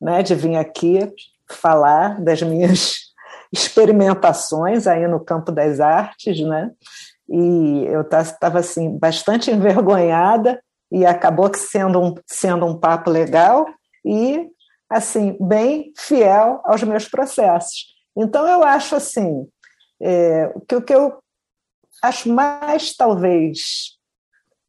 né, 0.00 0.22
de 0.22 0.34
vir 0.34 0.56
aqui 0.56 1.08
falar 1.48 2.20
das 2.20 2.42
minhas 2.42 2.96
experimentações 3.52 4.86
aí 4.86 5.06
no 5.06 5.20
campo 5.20 5.52
das 5.52 5.78
artes, 5.78 6.40
né? 6.40 6.70
E 7.28 7.84
eu 7.86 8.02
estava 8.02 8.58
assim 8.58 8.96
bastante 8.98 9.50
envergonhada 9.50 10.60
e 10.90 11.04
acabou 11.04 11.50
que 11.50 11.58
sendo 11.58 12.00
um, 12.00 12.14
sendo 12.26 12.66
um 12.66 12.78
papo 12.78 13.10
legal 13.10 13.66
e 14.04 14.46
assim 14.88 15.36
bem 15.40 15.92
fiel 15.96 16.60
aos 16.64 16.82
meus 16.82 17.08
processos. 17.08 17.86
Então 18.16 18.46
eu 18.46 18.62
acho 18.62 18.94
assim 18.94 19.46
é, 20.00 20.52
que 20.68 20.76
o 20.76 20.82
que 20.82 20.94
eu 20.94 21.18
acho 22.06 22.28
mais 22.32 22.94
talvez 22.94 23.96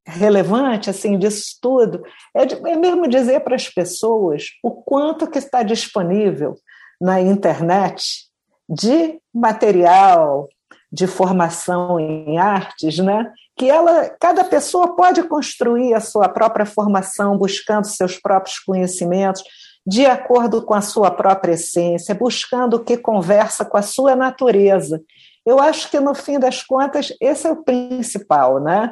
relevante 0.05 0.89
assim 0.89 1.17
disso 1.17 1.57
tudo 1.61 2.01
é, 2.33 2.45
de, 2.45 2.55
é 2.55 2.75
mesmo 2.75 3.07
dizer 3.07 3.41
para 3.41 3.55
as 3.55 3.67
pessoas 3.69 4.45
o 4.63 4.71
quanto 4.71 5.29
que 5.29 5.37
está 5.37 5.63
disponível 5.63 6.55
na 6.99 7.21
internet 7.21 8.27
de 8.69 9.19
material 9.33 10.47
de 10.91 11.05
formação 11.05 11.99
em 11.99 12.37
artes, 12.37 12.97
né? 12.99 13.31
que 13.57 13.69
ela, 13.69 14.09
cada 14.19 14.43
pessoa 14.43 14.95
pode 14.95 15.23
construir 15.23 15.93
a 15.93 15.99
sua 15.99 16.29
própria 16.29 16.65
formação, 16.65 17.37
buscando 17.37 17.85
seus 17.85 18.17
próprios 18.17 18.59
conhecimentos, 18.59 19.43
de 19.85 20.05
acordo 20.05 20.61
com 20.61 20.73
a 20.73 20.81
sua 20.81 21.09
própria 21.09 21.53
essência, 21.53 22.13
buscando 22.13 22.75
o 22.75 22.83
que 22.83 22.97
conversa 22.97 23.65
com 23.65 23.77
a 23.77 23.81
sua 23.81 24.15
natureza. 24.15 25.01
Eu 25.47 25.59
acho 25.59 25.89
que, 25.89 25.97
no 25.97 26.13
fim 26.13 26.37
das 26.37 26.61
contas, 26.61 27.13
esse 27.21 27.47
é 27.47 27.51
o 27.51 27.63
principal, 27.63 28.59
né? 28.59 28.91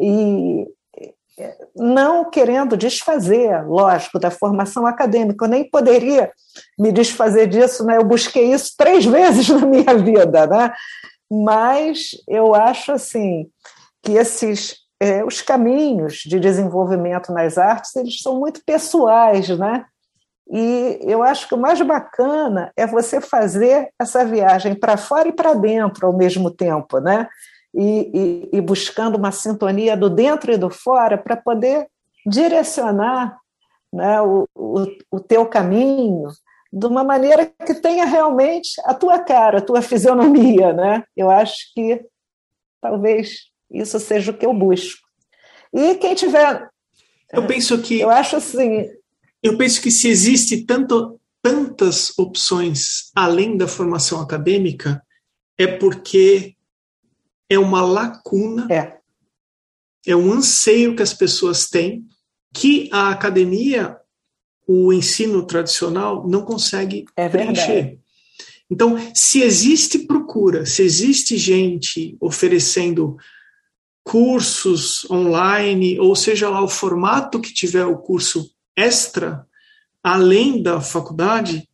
E 0.00 0.64
não 1.74 2.30
querendo 2.30 2.76
desfazer, 2.76 3.66
lógico, 3.66 4.18
da 4.18 4.30
formação 4.30 4.86
acadêmica. 4.86 5.44
Eu 5.44 5.48
nem 5.48 5.68
poderia 5.68 6.30
me 6.78 6.92
desfazer 6.92 7.48
disso, 7.48 7.84
né? 7.84 7.96
Eu 7.96 8.04
busquei 8.04 8.52
isso 8.52 8.74
três 8.76 9.04
vezes 9.04 9.48
na 9.50 9.66
minha 9.66 9.94
vida, 9.96 10.46
né? 10.46 10.72
Mas 11.28 12.10
eu 12.28 12.54
acho 12.54 12.92
assim 12.92 13.48
que 14.02 14.12
esses 14.12 14.76
é, 15.00 15.24
os 15.24 15.42
caminhos 15.42 16.18
de 16.24 16.40
desenvolvimento 16.40 17.32
nas 17.32 17.58
artes 17.58 17.94
eles 17.96 18.20
são 18.20 18.38
muito 18.38 18.62
pessoais, 18.64 19.48
né? 19.48 19.84
E 20.50 20.98
eu 21.02 21.22
acho 21.22 21.46
que 21.46 21.54
o 21.54 21.58
mais 21.58 21.80
bacana 21.82 22.72
é 22.76 22.86
você 22.86 23.20
fazer 23.20 23.90
essa 23.98 24.24
viagem 24.24 24.74
para 24.74 24.96
fora 24.96 25.28
e 25.28 25.32
para 25.32 25.54
dentro 25.54 26.06
ao 26.06 26.16
mesmo 26.16 26.50
tempo, 26.50 26.98
né? 27.00 27.28
E, 27.74 28.48
e, 28.52 28.56
e, 28.56 28.60
buscando 28.62 29.16
uma 29.16 29.30
sintonia 29.30 29.94
do 29.94 30.08
dentro 30.08 30.50
e 30.50 30.56
do 30.56 30.70
fora 30.70 31.18
para 31.18 31.36
poder 31.36 31.86
direcionar 32.26 33.36
né, 33.92 34.20
o, 34.22 34.48
o, 34.54 34.86
o 35.10 35.20
teu 35.20 35.44
caminho 35.46 36.28
de 36.72 36.86
uma 36.86 37.04
maneira 37.04 37.46
que 37.46 37.74
tenha 37.74 38.04
realmente 38.04 38.80
a 38.84 38.94
tua 38.94 39.18
cara, 39.18 39.58
a 39.58 39.62
tua 39.62 39.82
fisionomia, 39.82 40.72
né? 40.72 41.04
Eu 41.16 41.30
acho 41.30 41.72
que 41.74 42.04
talvez 42.80 43.48
isso 43.70 43.98
seja 43.98 44.30
o 44.30 44.36
que 44.36 44.46
eu 44.46 44.54
busco. 44.54 45.06
E 45.72 45.94
quem 45.96 46.14
tiver. 46.14 46.68
Eu 47.32 47.46
penso 47.46 47.80
que. 47.80 48.00
Eu 48.00 48.10
acho 48.10 48.36
assim. 48.36 48.88
Eu 49.42 49.56
penso 49.56 49.80
que 49.80 49.90
se 49.90 50.08
existe 50.08 50.64
tanto, 50.64 51.20
tantas 51.42 52.16
opções 52.18 53.10
além 53.14 53.56
da 53.56 53.68
formação 53.68 54.20
acadêmica, 54.20 55.02
é 55.56 55.66
porque 55.66 56.56
é 57.48 57.58
uma 57.58 57.82
lacuna, 57.82 58.66
é, 58.70 58.98
é 60.06 60.16
um 60.16 60.32
anseio 60.32 60.94
que 60.94 61.02
as 61.02 61.14
pessoas 61.14 61.68
têm 61.68 62.06
que 62.52 62.88
a 62.92 63.10
academia, 63.10 63.96
o 64.66 64.92
ensino 64.92 65.46
tradicional, 65.46 66.26
não 66.26 66.42
consegue 66.42 67.04
é 67.16 67.28
preencher. 67.28 67.98
Então, 68.70 68.98
se 69.14 69.40
existe 69.40 70.00
procura, 70.00 70.66
se 70.66 70.82
existe 70.82 71.36
gente 71.38 72.16
oferecendo 72.20 73.16
cursos 74.04 75.08
online, 75.10 75.98
ou 75.98 76.14
seja 76.14 76.48
lá 76.50 76.62
o 76.62 76.68
formato 76.68 77.40
que 77.40 77.52
tiver 77.52 77.84
o 77.84 77.98
curso 77.98 78.50
extra, 78.78 79.44
além 80.02 80.62
da 80.62 80.80
faculdade, 80.80 81.68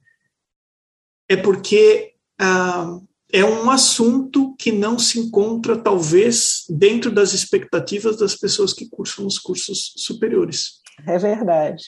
é 1.28 1.36
porque 1.36 2.14
ah, 2.40 2.98
é 3.30 3.44
um 3.44 3.70
assunto 3.70 4.55
que 4.57 4.72
não 4.72 4.98
se 4.98 5.18
encontra, 5.20 5.76
talvez, 5.76 6.64
dentro 6.68 7.11
das 7.11 7.32
expectativas 7.32 8.16
das 8.16 8.34
pessoas 8.34 8.72
que 8.72 8.88
cursam 8.88 9.26
os 9.26 9.38
cursos 9.38 9.92
superiores. 9.96 10.80
É 11.07 11.18
verdade. 11.18 11.84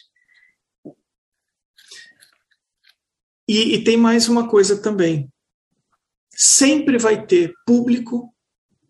E, 3.49 3.75
e 3.75 3.85
tem 3.85 3.97
mais 3.97 4.29
uma 4.29 4.49
coisa 4.49 4.83
também. 4.83 5.33
Sempre 6.35 6.99
vai 6.99 7.25
ter 7.25 7.55
público 7.65 8.35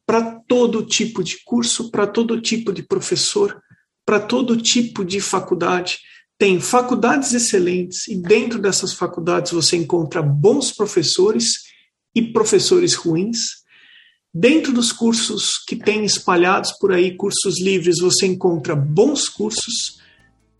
para 0.06 0.40
todo 0.48 0.86
tipo 0.86 1.22
de 1.22 1.44
curso, 1.44 1.90
para 1.90 2.06
todo 2.06 2.40
tipo 2.40 2.72
de 2.72 2.82
professor, 2.82 3.62
para 4.04 4.20
todo 4.20 4.56
tipo 4.56 5.04
de 5.04 5.20
faculdade. 5.20 5.98
Tem 6.38 6.60
faculdades 6.60 7.32
excelentes 7.32 8.06
e 8.08 8.16
dentro 8.16 8.58
dessas 8.58 8.92
faculdades 8.92 9.52
você 9.52 9.76
encontra 9.76 10.20
bons 10.20 10.70
professores 10.70 11.64
e 12.14 12.20
professores 12.20 12.94
ruins. 12.94 13.38
Dentro 14.34 14.70
dos 14.70 14.92
cursos 14.92 15.56
que 15.66 15.76
tem 15.76 16.04
espalhados 16.04 16.72
por 16.72 16.92
aí, 16.92 17.16
cursos 17.16 17.58
livres, 17.58 18.00
você 18.00 18.26
encontra 18.26 18.76
bons 18.76 19.30
cursos, 19.30 19.98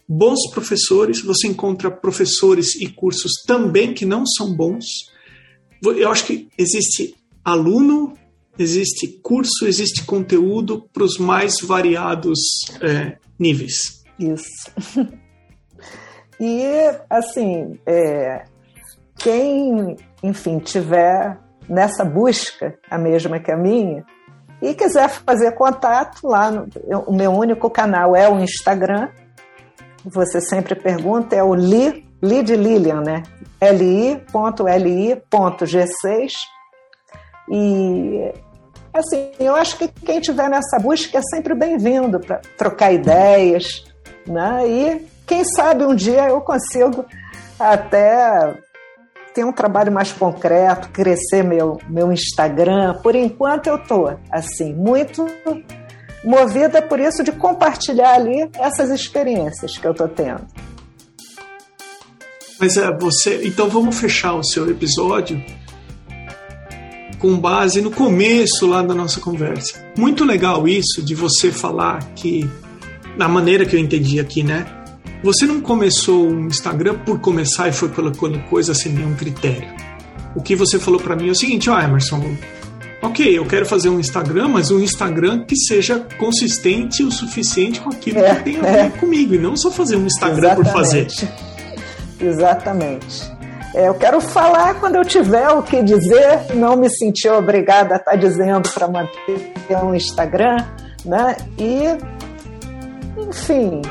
bons 0.09 0.51
professores, 0.51 1.21
você 1.21 1.47
encontra 1.47 1.91
professores 1.91 2.75
e 2.77 2.89
cursos 2.89 3.33
também 3.47 3.93
que 3.93 4.07
não 4.07 4.25
são 4.27 4.57
bons. 4.57 4.87
Eu 5.83 6.11
acho 6.11 6.25
que 6.25 6.49
existe 6.57 7.15
aluno, 7.45 8.15
existe 8.59 9.09
curso, 9.23 9.67
existe 9.67 10.05
conteúdo 10.05 10.89
para 10.91 11.05
os 11.05 11.19
mais 11.19 11.61
variados 11.61 12.41
é, 12.81 13.19
níveis. 13.39 14.03
Isso. 14.19 14.71
e, 16.41 16.65
assim, 17.09 17.79
é, 17.87 18.45
quem, 19.19 19.97
enfim, 20.23 20.59
tiver 20.59 21.39
nessa 21.69 22.05
busca, 22.05 22.79
a 22.91 22.99
mesma 22.99 23.39
que 23.41 23.51
a 23.51 23.57
minha, 23.57 24.05
e 24.61 24.75
quiser 24.75 25.09
fazer 25.09 25.53
contato 25.53 26.27
lá, 26.27 26.51
no, 26.51 26.69
o 27.07 27.15
meu 27.15 27.33
único 27.33 27.69
canal 27.69 28.17
é 28.17 28.29
o 28.29 28.39
Instagram. 28.41 29.09
Você 30.05 30.41
sempre 30.41 30.75
pergunta, 30.75 31.37
é 31.37 31.43
o 31.43 31.55
Li, 31.55 32.07
Li 32.23 32.43
de 32.43 32.57
Lilian, 32.57 33.03
né? 33.03 33.23
li.li.g6. 33.61 34.23
E 37.49 38.33
assim, 38.93 39.31
eu 39.39 39.55
acho 39.55 39.77
que 39.77 39.89
quem 39.89 40.21
tiver 40.21 40.49
nessa 40.49 40.79
busca 40.79 41.19
é 41.19 41.23
sempre 41.23 41.55
bem-vindo 41.55 42.19
para 42.21 42.41
trocar 42.57 42.93
ideias, 42.93 43.85
né? 44.27 44.67
E 44.67 45.07
quem 45.27 45.45
sabe 45.45 45.85
um 45.85 45.95
dia 45.95 46.29
eu 46.29 46.41
consigo 46.41 47.05
até 47.59 48.57
ter 49.35 49.45
um 49.45 49.53
trabalho 49.53 49.93
mais 49.93 50.13
concreto, 50.13 50.89
crescer 50.91 51.43
meu, 51.43 51.79
meu 51.89 52.13
Instagram. 52.13 52.95
Por 53.03 53.15
enquanto 53.15 53.67
eu 53.67 53.77
estou 53.77 54.19
assim, 54.31 54.73
muito 54.73 55.27
movida 56.25 56.81
por 56.81 56.99
isso 56.99 57.23
de 57.23 57.33
compartilhar 57.33 58.15
ali 58.15 58.49
essas 58.55 58.91
experiências 58.91 59.77
que 59.77 59.87
eu 59.87 59.93
estou 59.93 60.09
tendo. 60.09 60.47
Mas 62.59 62.77
é 62.77 62.91
você. 62.97 63.43
Então 63.45 63.69
vamos 63.69 63.99
fechar 63.99 64.35
o 64.35 64.43
seu 64.43 64.71
episódio 64.71 65.43
com 67.19 67.39
base 67.39 67.81
no 67.81 67.91
começo 67.91 68.67
lá 68.67 68.83
da 68.83 68.95
nossa 68.95 69.21
conversa. 69.21 69.85
Muito 69.99 70.25
legal 70.25 70.67
isso 70.67 71.03
de 71.03 71.15
você 71.15 71.51
falar 71.51 72.03
que, 72.15 72.49
na 73.17 73.29
maneira 73.29 73.67
que 73.67 73.77
eu 73.77 73.81
entendi 73.81 74.19
aqui, 74.19 74.43
né? 74.43 74.76
Você 75.27 75.45
não 75.45 75.61
começou 75.61 76.29
um 76.29 76.47
Instagram 76.47 76.99
por 76.99 77.19
começar 77.19 77.67
e 77.67 77.73
foi 77.73 77.89
colocando 77.89 78.39
coisa 78.45 78.73
sem 78.73 78.93
nenhum 78.93 79.17
critério. 79.17 79.69
O 80.37 80.41
que 80.41 80.55
você 80.55 80.79
falou 80.79 81.01
para 81.01 81.17
mim 81.17 81.27
é 81.27 81.33
o 81.33 81.35
seguinte, 81.35 81.69
ó, 81.69 81.75
oh, 81.75 81.81
Emerson, 81.81 82.23
ok, 83.03 83.37
eu 83.37 83.45
quero 83.45 83.67
fazer 83.67 83.89
um 83.89 83.99
Instagram, 83.99 84.47
mas 84.47 84.71
um 84.71 84.79
Instagram 84.79 85.45
que 85.45 85.57
seja 85.57 86.07
consistente 86.17 87.03
o 87.03 87.11
suficiente 87.11 87.81
com 87.81 87.91
aquilo 87.91 88.21
é, 88.21 88.37
que 88.37 88.43
tem 88.45 88.59
a 88.59 88.63
ver 88.63 88.79
é. 88.79 88.89
comigo, 88.91 89.35
e 89.35 89.39
não 89.39 89.57
só 89.57 89.69
fazer 89.69 89.97
um 89.97 90.07
Instagram 90.07 90.53
Exatamente. 90.53 90.65
por 90.65 90.73
fazer. 90.73 91.07
Exatamente. 92.21 93.33
É, 93.75 93.89
eu 93.89 93.95
quero 93.95 94.21
falar 94.21 94.75
quando 94.75 94.95
eu 94.95 95.05
tiver 95.05 95.49
o 95.49 95.61
que 95.61 95.83
dizer, 95.83 96.55
não 96.55 96.77
me 96.77 96.89
sentir 96.89 97.31
obrigada 97.31 97.95
a 97.95 97.97
estar 97.97 98.13
tá 98.13 98.17
dizendo 98.17 98.69
para 98.69 98.87
manter 98.87 99.53
um 99.83 99.93
Instagram, 99.93 100.65
né? 101.05 101.37
E, 101.59 101.83
enfim, 103.21 103.83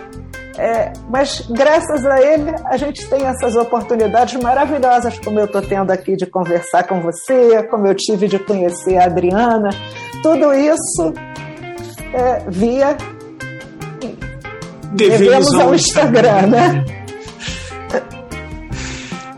é, 0.58 0.94
mas 1.10 1.42
graças 1.50 2.06
a 2.06 2.22
ele, 2.22 2.52
a 2.66 2.78
gente 2.78 3.08
tem 3.10 3.26
essas 3.26 3.56
oportunidades 3.56 4.42
maravilhosas, 4.42 5.20
como 5.20 5.40
eu 5.40 5.46
estou 5.46 5.62
tendo 5.62 5.92
aqui 5.92 6.16
de 6.16 6.26
conversar 6.26 6.84
com 6.84 7.02
você, 7.02 7.64
como 7.70 7.86
eu 7.88 7.96
tive 7.96 8.28
de 8.28 8.40
conhecer 8.40 8.98
a 8.98 9.06
Adriana. 9.06 9.70
Tudo 10.22 10.54
isso 10.54 11.14
é, 12.14 12.44
via. 12.48 12.98
Devemos, 14.94 15.54
ao 15.56 15.76
Instagram, 15.76 16.22
Instagram 16.22 16.48
né? 16.48 16.86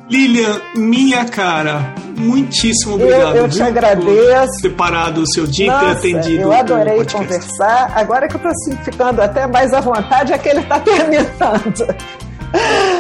Lilian, 0.10 0.62
minha 0.76 1.26
cara, 1.26 1.94
muitíssimo 2.18 2.96
obrigado. 2.96 3.36
Eu, 3.36 3.44
eu 3.44 3.50
te 3.50 3.62
agradeço. 3.62 4.54
Por 4.54 4.62
ter 4.62 4.76
parado 4.76 5.22
o 5.22 5.28
seu 5.28 5.46
dia 5.46 5.68
e 5.68 5.80
ter 5.80 5.92
atendido. 5.92 6.44
Eu 6.44 6.52
adorei 6.52 7.06
conversar. 7.06 7.92
Agora 7.96 8.28
que 8.28 8.36
eu 8.36 8.38
estou 8.38 8.52
assim, 8.52 8.78
ficando 8.84 9.22
até 9.22 9.48
mais 9.48 9.74
à 9.74 9.80
vontade, 9.80 10.34
é 10.34 10.38
que 10.38 10.50
ele 10.50 10.60
está 10.60 10.80
terminando. 10.82 11.96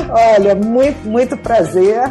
Olha, 0.09 0.55
muito, 0.55 1.07
muito 1.07 1.38
prazer. 1.38 2.01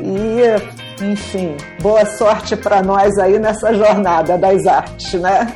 E, 0.00 1.04
enfim, 1.04 1.56
boa 1.80 2.04
sorte 2.06 2.56
para 2.56 2.82
nós 2.82 3.18
aí 3.18 3.38
nessa 3.38 3.74
jornada 3.74 4.36
das 4.36 4.66
artes, 4.66 5.14
né? 5.14 5.52